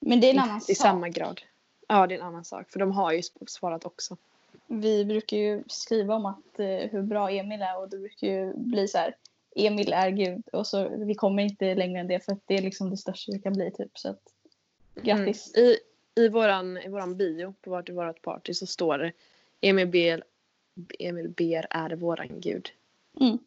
Men 0.00 0.20
det 0.20 0.26
är 0.26 0.30
en 0.30 0.38
annan 0.38 0.56
I 0.56 0.60
sak. 0.60 0.76
samma 0.76 1.08
grad. 1.08 1.40
Ja, 1.88 2.06
det 2.06 2.14
är 2.14 2.18
en 2.18 2.26
annan 2.26 2.44
sak. 2.44 2.70
För 2.70 2.78
de 2.80 2.92
har 2.92 3.12
ju 3.12 3.22
svarat 3.46 3.84
också. 3.84 4.16
Vi 4.66 5.04
brukar 5.04 5.36
ju 5.36 5.62
skriva 5.66 6.14
om 6.14 6.26
att, 6.26 6.58
eh, 6.58 6.66
hur 6.66 7.02
bra 7.02 7.30
Emil 7.30 7.62
är 7.62 7.78
och 7.78 7.88
det 7.88 7.98
brukar 7.98 8.26
ju 8.26 8.52
bli 8.56 8.88
så 8.88 8.98
här. 8.98 9.16
Emil 9.56 9.92
är 9.92 10.10
gud 10.10 10.48
och 10.52 10.66
så 10.66 10.88
vi 10.88 11.14
kommer 11.14 11.42
inte 11.42 11.74
längre 11.74 12.00
än 12.00 12.06
det 12.06 12.24
för 12.24 12.32
att 12.32 12.42
det 12.46 12.54
är 12.54 12.62
liksom 12.62 12.90
det 12.90 12.96
största 12.96 13.32
vi 13.32 13.38
kan 13.38 13.52
bli 13.52 13.70
typ. 13.70 13.98
Så 13.98 14.08
att, 14.08 14.20
grattis. 14.94 15.54
Mm. 15.56 15.68
I, 15.68 15.78
i, 16.14 16.28
våran, 16.28 16.78
I 16.78 16.88
våran 16.88 17.16
bio 17.16 17.54
på 17.60 17.70
vart 17.70 17.88
i 17.88 17.92
vårat 17.92 18.22
party 18.22 18.54
så 18.54 18.66
står 18.66 18.98
det 18.98 19.12
Emil 19.60 19.88
ber, 19.88 20.24
Emil 20.98 21.28
ber 21.28 21.66
är 21.70 21.90
våran 21.90 22.40
gud. 22.40 22.70
Mm. 23.20 23.38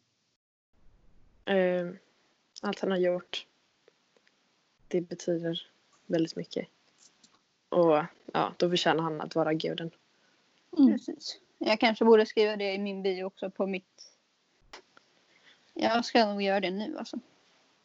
Eh, 1.44 1.94
allt 2.62 2.80
han 2.80 2.90
har 2.90 2.98
gjort. 2.98 3.46
Det 4.88 5.00
betyder 5.00 5.66
väldigt 6.06 6.36
mycket. 6.36 6.68
Och 7.68 8.04
ja, 8.32 8.52
då 8.56 8.70
förtjänar 8.70 9.02
han 9.02 9.20
att 9.20 9.34
vara 9.34 9.54
guden. 9.54 9.90
Mm. 10.78 10.92
Precis. 10.92 11.38
Jag 11.58 11.80
kanske 11.80 12.04
borde 12.04 12.26
skriva 12.26 12.56
det 12.56 12.72
i 12.72 12.78
min 12.78 13.02
bio 13.02 13.24
också 13.24 13.50
på 13.50 13.66
mitt... 13.66 14.08
Jag 15.74 16.04
ska 16.04 16.26
nog 16.26 16.42
göra 16.42 16.60
det 16.60 16.70
nu 16.70 16.98
alltså. 16.98 17.18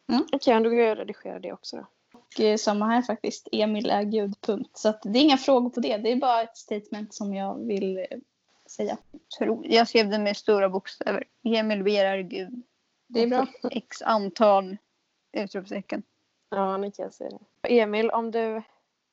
Okej, 0.06 0.24
okay, 0.32 0.62
då 0.62 0.70
går 0.70 0.78
jag 0.78 0.90
och 0.90 0.96
redigerar 0.96 1.40
det 1.40 1.52
också 1.52 1.76
då. 1.76 1.86
Och 2.12 2.40
eh, 2.40 2.56
samma 2.56 2.86
här 2.86 3.02
faktiskt. 3.02 3.48
Emil 3.52 3.90
är 3.90 4.02
gud, 4.02 4.40
punkt. 4.40 4.70
Så 4.72 4.88
att 4.88 5.02
det 5.02 5.18
är 5.18 5.22
inga 5.22 5.36
frågor 5.36 5.70
på 5.70 5.80
det. 5.80 5.96
Det 5.96 6.12
är 6.12 6.16
bara 6.16 6.42
ett 6.42 6.56
statement 6.56 7.14
som 7.14 7.34
jag 7.34 7.66
vill 7.66 7.98
eh, 7.98 8.18
säga. 8.66 8.98
Jag 9.62 9.88
skrev 9.88 10.10
det 10.10 10.18
med 10.18 10.36
stora 10.36 10.68
bokstäver. 10.68 11.24
Emil 11.44 11.82
begär 11.82 12.18
Gud. 12.18 12.62
Det 13.06 13.22
är 13.22 13.26
bra. 13.26 13.46
X 13.70 14.02
antal 14.02 14.76
utropstecken. 15.32 16.02
Ja, 16.50 16.76
nu 16.76 16.90
kan 16.90 17.02
jag 17.02 17.14
se 17.14 17.28
det. 17.28 17.80
Emil, 17.80 18.10
om 18.10 18.30
du 18.30 18.62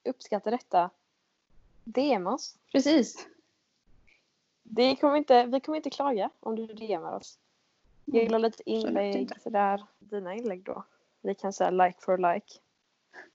uppskattar 0.04 0.52
detta, 0.52 0.90
DM 1.84 2.28
oss. 2.28 2.56
Precis. 2.72 3.28
Det 4.64 4.96
kommer 4.96 5.16
inte, 5.18 5.46
vi 5.46 5.60
kommer 5.60 5.78
inte 5.78 5.90
klaga 5.90 6.30
om 6.40 6.56
du 6.56 6.68
DMar 6.68 7.14
oss. 7.14 7.40
Jag 8.06 8.24
gillar 8.24 8.40
lite 8.40 8.70
inlägg 8.70 9.16
inte. 9.16 9.40
sådär. 9.40 9.86
Dina 10.00 10.34
inlägg 10.36 10.64
då. 10.64 10.84
Vi 11.22 11.36
kan 11.36 11.54
säga 11.54 11.70
like 11.70 11.98
for 12.02 12.18
like. 12.34 12.60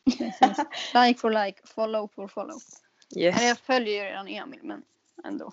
Like 0.94 1.20
for 1.20 1.44
like, 1.44 1.60
follow 1.66 2.08
for 2.14 2.28
follow. 2.28 2.58
Eller 3.16 3.24
Yes. 3.26 3.42
jag 3.42 3.58
följer 3.58 3.94
ju 4.04 4.10
redan 4.10 4.28
Emil 4.28 4.60
men 4.62 4.82
ändå. 5.24 5.52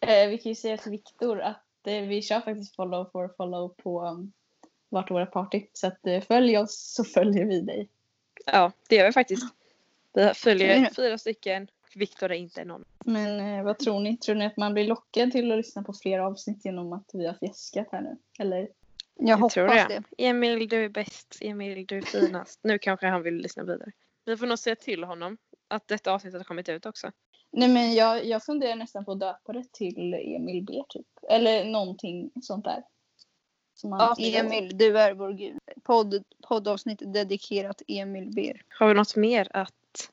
Eh, 0.00 0.28
vi 0.28 0.38
kan 0.38 0.50
ju 0.50 0.56
säga 0.56 0.76
till 0.76 0.90
Viktor 0.90 1.40
att 1.40 1.86
eh, 1.86 2.02
vi 2.02 2.22
kör 2.22 2.40
faktiskt 2.40 2.76
follow 2.76 3.04
for 3.12 3.28
follow 3.36 3.68
på 3.68 4.02
um, 4.02 4.32
vart 4.92 5.10
våra 5.10 5.26
party. 5.26 5.66
Så 5.72 5.86
att 5.86 6.06
eh, 6.06 6.20
följ 6.20 6.58
oss 6.58 6.94
så 6.96 7.04
följer 7.04 7.44
vi 7.44 7.60
dig. 7.60 7.88
Ja, 8.46 8.72
det 8.88 8.96
gör 8.96 9.06
vi 9.06 9.12
faktiskt. 9.12 9.54
Vi 10.12 10.30
följer 10.34 10.76
Mm. 10.76 10.90
fyra 10.96 11.18
stycken. 11.18 11.68
Viktor 11.94 12.30
är 12.30 12.34
inte 12.34 12.64
någon. 12.64 12.84
Men 13.04 13.40
eh, 13.58 13.64
vad 13.64 13.78
tror 13.78 14.00
ni? 14.00 14.16
Tror 14.16 14.34
ni 14.34 14.46
att 14.46 14.56
man 14.56 14.74
blir 14.74 14.84
lockad 14.84 15.32
till 15.32 15.52
att 15.52 15.56
lyssna 15.58 15.82
på 15.82 15.92
fler 15.92 16.18
avsnitt 16.18 16.64
genom 16.64 16.92
att 16.92 17.10
vi 17.12 17.26
har 17.26 17.34
fjäskat 17.34 17.88
här 17.92 18.00
nu? 18.00 18.16
Eller? 18.38 18.68
Jag, 19.18 19.36
hoppas 19.36 19.54
tror 19.54 19.68
det. 19.68 20.02
det. 20.16 20.24
Emil, 20.26 20.68
du 20.68 20.84
är 20.84 20.88
bäst. 20.88 21.38
Emil, 21.40 21.86
du 21.86 21.98
är 21.98 22.02
finast. 22.02 22.60
Nu 22.62 22.78
kanske 22.78 23.06
han 23.06 23.22
vill 23.22 23.34
lyssna 23.34 23.62
vidare. 23.62 23.92
Vi 24.24 24.36
får 24.36 24.46
nog 24.46 24.58
säga 24.58 24.76
till 24.76 25.04
honom 25.04 25.38
att 25.68 25.88
detta 25.88 26.12
avsnittet 26.12 26.40
har 26.40 26.44
kommit 26.44 26.68
ut 26.68 26.86
också. 26.86 27.10
Nej 27.50 27.68
men 27.68 27.94
jag, 27.94 28.24
jag 28.24 28.44
funderar 28.44 28.76
nästan 28.76 29.04
på 29.04 29.12
att 29.12 29.20
döpa 29.20 29.52
det 29.52 29.72
till 29.72 30.14
Emil 30.14 30.64
B 30.64 30.82
typ. 30.88 31.06
Eller 31.30 31.64
någonting 31.64 32.30
sånt 32.42 32.64
där. 32.64 32.82
Som 33.82 33.90
Ja, 33.90 34.16
Emil, 34.18 34.78
du 34.78 34.98
är 34.98 35.14
vår 35.14 35.32
gud. 35.32 35.58
Podd, 35.82 36.24
poddavsnitt 36.48 37.02
dedikerat 37.12 37.82
Emil 37.88 38.34
Ber. 38.34 38.62
Har 38.68 38.88
vi 38.88 38.94
något 38.94 39.16
mer 39.16 39.48
att 39.56 40.10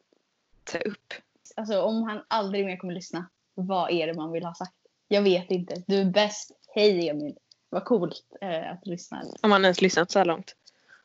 ta 0.64 0.78
upp? 0.78 1.14
Alltså 1.56 1.82
om 1.82 2.04
han 2.04 2.22
aldrig 2.28 2.66
mer 2.66 2.78
kommer 2.78 2.94
lyssna. 2.94 3.30
Vad 3.54 3.92
är 3.92 4.08
det 4.08 4.14
man 4.14 4.32
vill 4.32 4.44
ha 4.46 4.54
sagt? 4.54 4.74
Jag 5.08 5.22
vet 5.22 5.52
inte. 5.52 5.84
Du 5.88 5.96
är 5.96 6.06
bäst. 6.06 6.52
Hej 6.68 7.10
Emil. 7.10 7.38
Vad 7.70 7.86
coolt 7.86 8.24
eh, 8.42 8.72
att 8.72 8.84
du 8.84 8.92
lyssnar. 8.92 9.24
Om 9.42 9.52
han 9.52 9.64
ens 9.64 9.82
lyssnat 9.82 10.12
så 10.12 10.20
här 10.20 10.26
långt. 10.26 10.56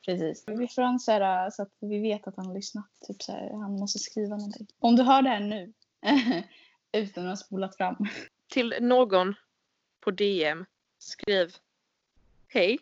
Precis. 0.06 0.44
Vi 0.46 0.68
får 0.68 0.82
han 0.82 1.00
så, 1.00 1.12
här, 1.12 1.50
så 1.50 1.62
att 1.62 1.72
vi 1.80 1.98
vet 1.98 2.26
att 2.26 2.36
han 2.36 2.46
har 2.46 2.54
lyssnat. 2.54 2.86
Typ 3.06 3.22
så 3.22 3.32
här, 3.32 3.52
han 3.52 3.72
måste 3.72 3.98
skriva 3.98 4.36
någonting. 4.36 4.66
Om 4.78 4.96
du 4.96 5.02
hör 5.02 5.22
det 5.22 5.28
här 5.28 5.40
nu. 5.40 5.72
utan 6.92 7.24
att 7.24 7.30
ha 7.30 7.36
spolat 7.36 7.76
fram. 7.76 7.96
Till 8.48 8.74
någon 8.80 9.34
på 10.00 10.10
DM. 10.10 10.64
Skriv 10.98 11.54
Hej. 12.54 12.78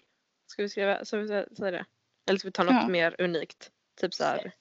Ska 0.46 0.62
vi 0.62 0.68
skriva, 0.68 1.04
ska 1.04 1.16
vi 1.18 1.28
sä- 1.28 1.54
säga 1.54 1.70
det? 1.70 1.84
Eller 2.28 2.38
ska 2.38 2.48
vi 2.48 2.52
ta 2.52 2.62
något 2.62 2.74
Ja. 2.74 2.88
mer 2.88 3.16
unikt? 3.18 3.70
Typ 4.00 4.14
så 4.14 4.24
här. 4.24 4.52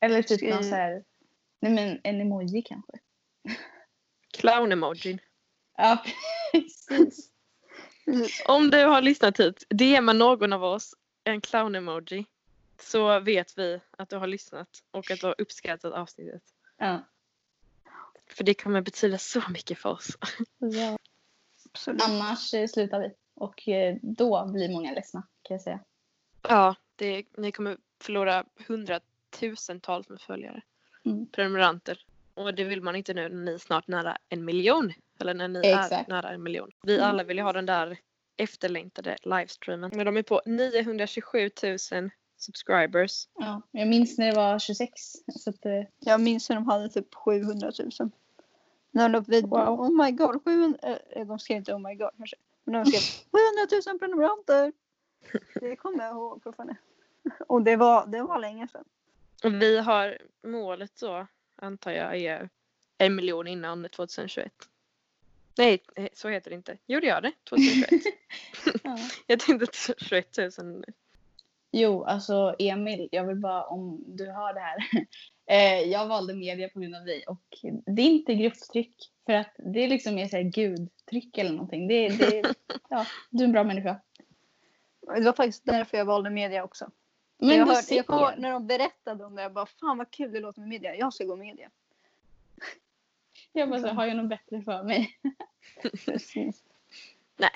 Eller 0.00 0.22
typ 0.22 0.42
någon 0.42 0.64
så 0.64 0.74
här. 0.74 1.04
Nej 1.60 1.72
men 1.72 2.00
en 2.04 2.20
emoji 2.20 2.62
kanske. 2.62 2.92
Clown-emojin. 4.38 5.18
Ja 5.76 6.04
precis. 6.52 7.30
Om 8.46 8.70
du 8.70 8.84
har 8.84 9.02
lyssnat 9.02 9.40
hit, 9.40 9.64
DMa 9.70 10.12
någon 10.12 10.52
av 10.52 10.64
oss 10.64 10.94
en 11.24 11.40
clown-emoji. 11.40 12.24
Så 12.80 13.20
vet 13.20 13.58
vi 13.58 13.80
att 13.90 14.08
du 14.08 14.16
har 14.16 14.26
lyssnat 14.26 14.68
och 14.90 15.10
att 15.10 15.20
du 15.20 15.26
har 15.26 15.34
uppskattat 15.38 15.92
avsnittet. 15.92 16.42
Ja. 16.76 17.04
För 18.26 18.44
det 18.44 18.54
kommer 18.54 18.80
betyda 18.80 19.18
så 19.18 19.42
mycket 19.50 19.78
för 19.78 19.88
oss. 19.90 20.08
ja. 20.58 20.98
Absolut. 21.72 22.02
Annars 22.02 22.54
eh, 22.54 22.66
slutar 22.66 23.00
vi. 23.00 23.10
Och 23.40 23.68
eh, 23.68 23.96
då 24.02 24.46
blir 24.46 24.72
många 24.72 24.92
ledsna 24.92 25.22
kan 25.42 25.54
jag 25.54 25.60
säga. 25.62 25.80
Ja, 26.48 26.74
det, 26.96 27.24
ni 27.36 27.52
kommer 27.52 27.76
förlora 28.02 28.44
hundratusentals 28.66 30.08
med 30.08 30.20
följare. 30.20 30.62
Mm. 31.04 31.26
Prenumeranter. 31.26 32.04
Och 32.34 32.54
det 32.54 32.64
vill 32.64 32.82
man 32.82 32.96
inte 32.96 33.14
nu 33.14 33.28
när 33.28 33.44
ni 33.44 33.52
är 33.54 33.58
snart 33.58 33.88
nära 33.88 34.16
en 34.28 34.44
miljon. 34.44 34.92
Eller 35.20 35.34
när 35.34 35.48
ni 35.48 35.58
är 35.58 35.80
Exakt. 35.80 36.08
nära 36.08 36.30
en 36.30 36.42
miljon. 36.42 36.70
Vi 36.82 36.94
Mm. 36.96 37.08
alla 37.10 37.24
vill 37.24 37.36
ju 37.36 37.42
ha 37.42 37.52
den 37.52 37.66
där 37.66 37.98
efterlängtade 38.36 39.16
livestreamen. 39.22 39.90
Men 39.94 40.06
de 40.06 40.16
är 40.16 40.22
på 40.22 40.42
927 40.46 41.50
000 41.62 41.78
subscribers. 42.36 43.28
Ja. 43.38 43.62
Jag 43.70 43.88
minns 43.88 44.18
när 44.18 44.26
det 44.26 44.36
var 44.36 44.58
26. 44.58 44.92
Så 45.38 45.50
att, 45.50 45.66
eh, 45.66 45.82
Jag 45.98 46.20
minns 46.20 46.48
när 46.48 46.56
de 46.56 46.66
hade 46.66 46.88
typ 46.88 47.14
700 47.14 47.72
000. 48.00 48.10
När 48.90 49.08
de 49.08 49.22
video. 49.22 49.48
Wow. 49.48 49.80
Oh 49.80 50.04
my 50.04 50.10
god, 50.10 50.44
700, 50.44 50.78
eh, 51.10 51.26
de 51.26 51.38
skrev 51.38 51.56
inte 51.56 51.74
oh 51.74 51.78
my 51.88 51.94
god 51.94 52.10
kanske. 52.16 52.36
Men 52.70 52.84
de 52.84 52.90
skrev 52.90 53.24
700 53.30 53.90
000 53.92 53.98
prenumeranter. 53.98 54.72
Det 55.54 55.76
kommer 55.76 56.04
jag 56.04 56.12
ihåg 56.12 56.42
fortfarande. 56.42 56.76
Och 57.46 57.62
det 57.62 57.76
var, 57.76 58.06
det 58.06 58.22
var 58.22 58.38
länge 58.38 58.68
sedan. 58.68 58.84
Och 59.44 59.62
vi 59.62 59.78
har 59.78 60.18
målet 60.42 61.00
då, 61.00 61.26
antar 61.56 61.90
jag, 61.90 62.16
är 62.16 62.48
en 62.98 63.14
miljon 63.14 63.46
innan 63.46 63.88
2021. 63.88 64.52
Nej, 65.58 65.82
eh, 65.94 66.08
så 66.12 66.28
heter 66.28 66.50
det 66.50 66.56
inte. 66.56 66.78
Jo, 66.86 67.00
det 67.00 67.06
gör 67.06 67.20
det. 67.20 67.32
2021. 67.48 67.90
ja. 68.82 68.98
jag 69.26 69.40
tänkte 69.40 69.94
21 69.98 70.36
000. 70.58 70.84
Jo, 71.72 72.04
alltså 72.04 72.56
Emil, 72.58 73.08
jag 73.12 73.26
vill 73.26 73.36
bara 73.36 73.64
om 73.64 74.04
du 74.06 74.30
hör 74.30 74.54
det 74.54 74.60
här. 74.60 74.76
Eh, 75.46 75.80
jag 75.80 76.06
valde 76.06 76.34
media 76.34 76.68
på 76.68 76.80
grund 76.80 76.94
av 76.94 77.04
dig 77.04 77.24
och 77.26 77.58
det 77.86 78.02
är 78.02 78.06
inte 78.06 78.34
grupptryck. 78.34 79.10
För 79.26 79.32
att 79.32 79.54
det 79.58 79.84
är 79.84 79.88
liksom 79.88 80.14
mer 80.14 80.28
såhär 80.28 80.42
gudtryck 80.42 81.38
eller 81.38 81.50
någonting. 81.50 81.88
Det, 81.88 82.08
det, 82.08 82.54
ja, 82.88 83.06
du 83.30 83.44
är 83.44 83.46
en 83.46 83.52
bra 83.52 83.64
människa. 83.64 84.00
Det 85.00 85.24
var 85.24 85.32
faktiskt 85.32 85.64
därför 85.64 85.98
jag 85.98 86.04
valde 86.04 86.30
media 86.30 86.64
också. 86.64 86.90
Men 87.38 87.56
jag 87.56 87.66
hörde, 87.66 87.94
jag 87.94 88.06
kom, 88.06 88.30
när 88.36 88.50
de 88.50 88.66
berättade 88.66 89.24
om 89.24 89.34
det, 89.34 89.42
jag 89.42 89.52
bara 89.52 89.66
fan 89.66 89.98
vad 89.98 90.10
kul 90.10 90.32
det 90.32 90.40
låter 90.40 90.60
med 90.60 90.68
media. 90.68 90.94
Jag 90.94 91.14
ska 91.14 91.24
gå 91.24 91.36
media. 91.36 91.70
Jag 93.52 93.70
bara 93.70 93.80
så, 93.80 93.88
har 93.88 94.06
jag 94.06 94.16
något 94.16 94.28
bättre 94.28 94.62
för 94.62 94.82
mig? 94.82 95.18
Nej. 97.36 97.50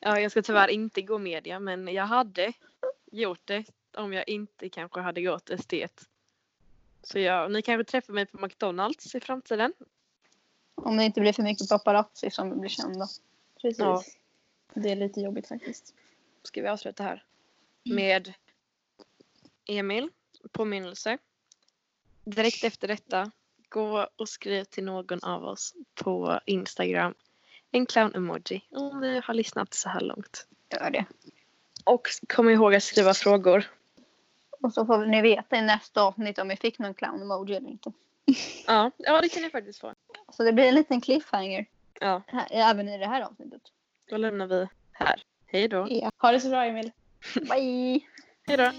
Ja, 0.00 0.20
jag 0.20 0.30
ska 0.30 0.42
tyvärr 0.42 0.68
inte 0.68 1.02
gå 1.02 1.18
media, 1.18 1.60
men 1.60 1.88
jag 1.88 2.06
hade 2.06 2.52
gjort 3.20 3.40
det 3.44 3.64
om 3.94 4.12
jag 4.12 4.28
inte 4.28 4.68
kanske 4.68 5.00
hade 5.00 5.22
gått 5.22 5.50
estet. 5.50 6.08
Så 7.02 7.18
ja, 7.18 7.48
ni 7.48 7.62
kanske 7.62 7.84
träffar 7.90 8.12
mig 8.12 8.26
på 8.26 8.38
McDonalds 8.38 9.14
i 9.14 9.20
framtiden. 9.20 9.72
Om 10.74 10.96
det 10.96 11.04
inte 11.04 11.20
blir 11.20 11.32
för 11.32 11.42
mycket 11.42 11.68
paparazzi 11.68 12.30
som 12.30 12.60
blir 12.60 12.70
kända. 12.70 13.08
Precis. 13.60 13.78
Ja. 13.78 14.02
Det 14.74 14.90
är 14.90 14.96
lite 14.96 15.20
jobbigt 15.20 15.48
faktiskt. 15.48 15.94
Ska 16.42 16.62
vi 16.62 16.68
avsluta 16.68 17.02
här 17.02 17.24
med 17.84 18.34
Emil, 19.66 20.10
påminnelse. 20.52 21.18
Direkt 22.24 22.64
efter 22.64 22.88
detta, 22.88 23.30
gå 23.68 24.08
och 24.16 24.28
skriv 24.28 24.64
till 24.64 24.84
någon 24.84 25.24
av 25.24 25.44
oss 25.44 25.74
på 25.94 26.40
Instagram 26.46 27.14
en 27.70 27.86
clown-emoji 27.86 28.60
om 28.70 29.00
ni 29.00 29.20
har 29.24 29.34
lyssnat 29.34 29.74
så 29.74 29.88
här 29.88 30.00
långt. 30.00 30.46
Gör 30.70 30.90
det. 30.90 31.04
Och 31.86 32.08
kom 32.28 32.50
ihåg 32.50 32.74
att 32.74 32.82
skriva 32.82 33.14
frågor. 33.14 33.70
Och 34.60 34.72
så 34.72 34.86
får 34.86 35.06
ni 35.06 35.22
veta 35.22 35.56
i 35.56 35.62
nästa 35.62 36.02
avsnitt 36.02 36.38
om 36.38 36.48
vi 36.48 36.56
fick 36.56 36.78
någon 36.78 36.94
clown 36.94 37.22
emoji 37.22 37.56
eller 37.56 37.68
inte. 37.68 37.92
Ja, 38.66 38.90
ja 38.96 39.20
det 39.20 39.28
kan 39.28 39.42
ni 39.42 39.50
faktiskt 39.50 39.80
få. 39.80 39.92
Så 40.32 40.42
det 40.42 40.52
blir 40.52 40.64
en 40.64 40.74
liten 40.74 41.00
cliffhanger. 41.00 41.66
Ja, 42.00 42.22
Här, 42.26 42.46
även 42.50 42.88
i 42.88 42.98
det 42.98 43.06
här 43.06 43.22
avsnittet. 43.22 43.62
då 44.10 44.16
lämnar 44.16 44.46
vi 44.46 44.68
här. 44.92 45.22
Hej 45.46 45.68
då. 45.68 45.86
Ja. 45.90 46.10
Ha 46.18 46.32
det 46.32 46.40
så 46.40 46.48
bra 46.48 46.64
Emil. 46.64 46.90
Bye! 47.34 48.00
Hej 48.46 48.56
då. 48.56 48.70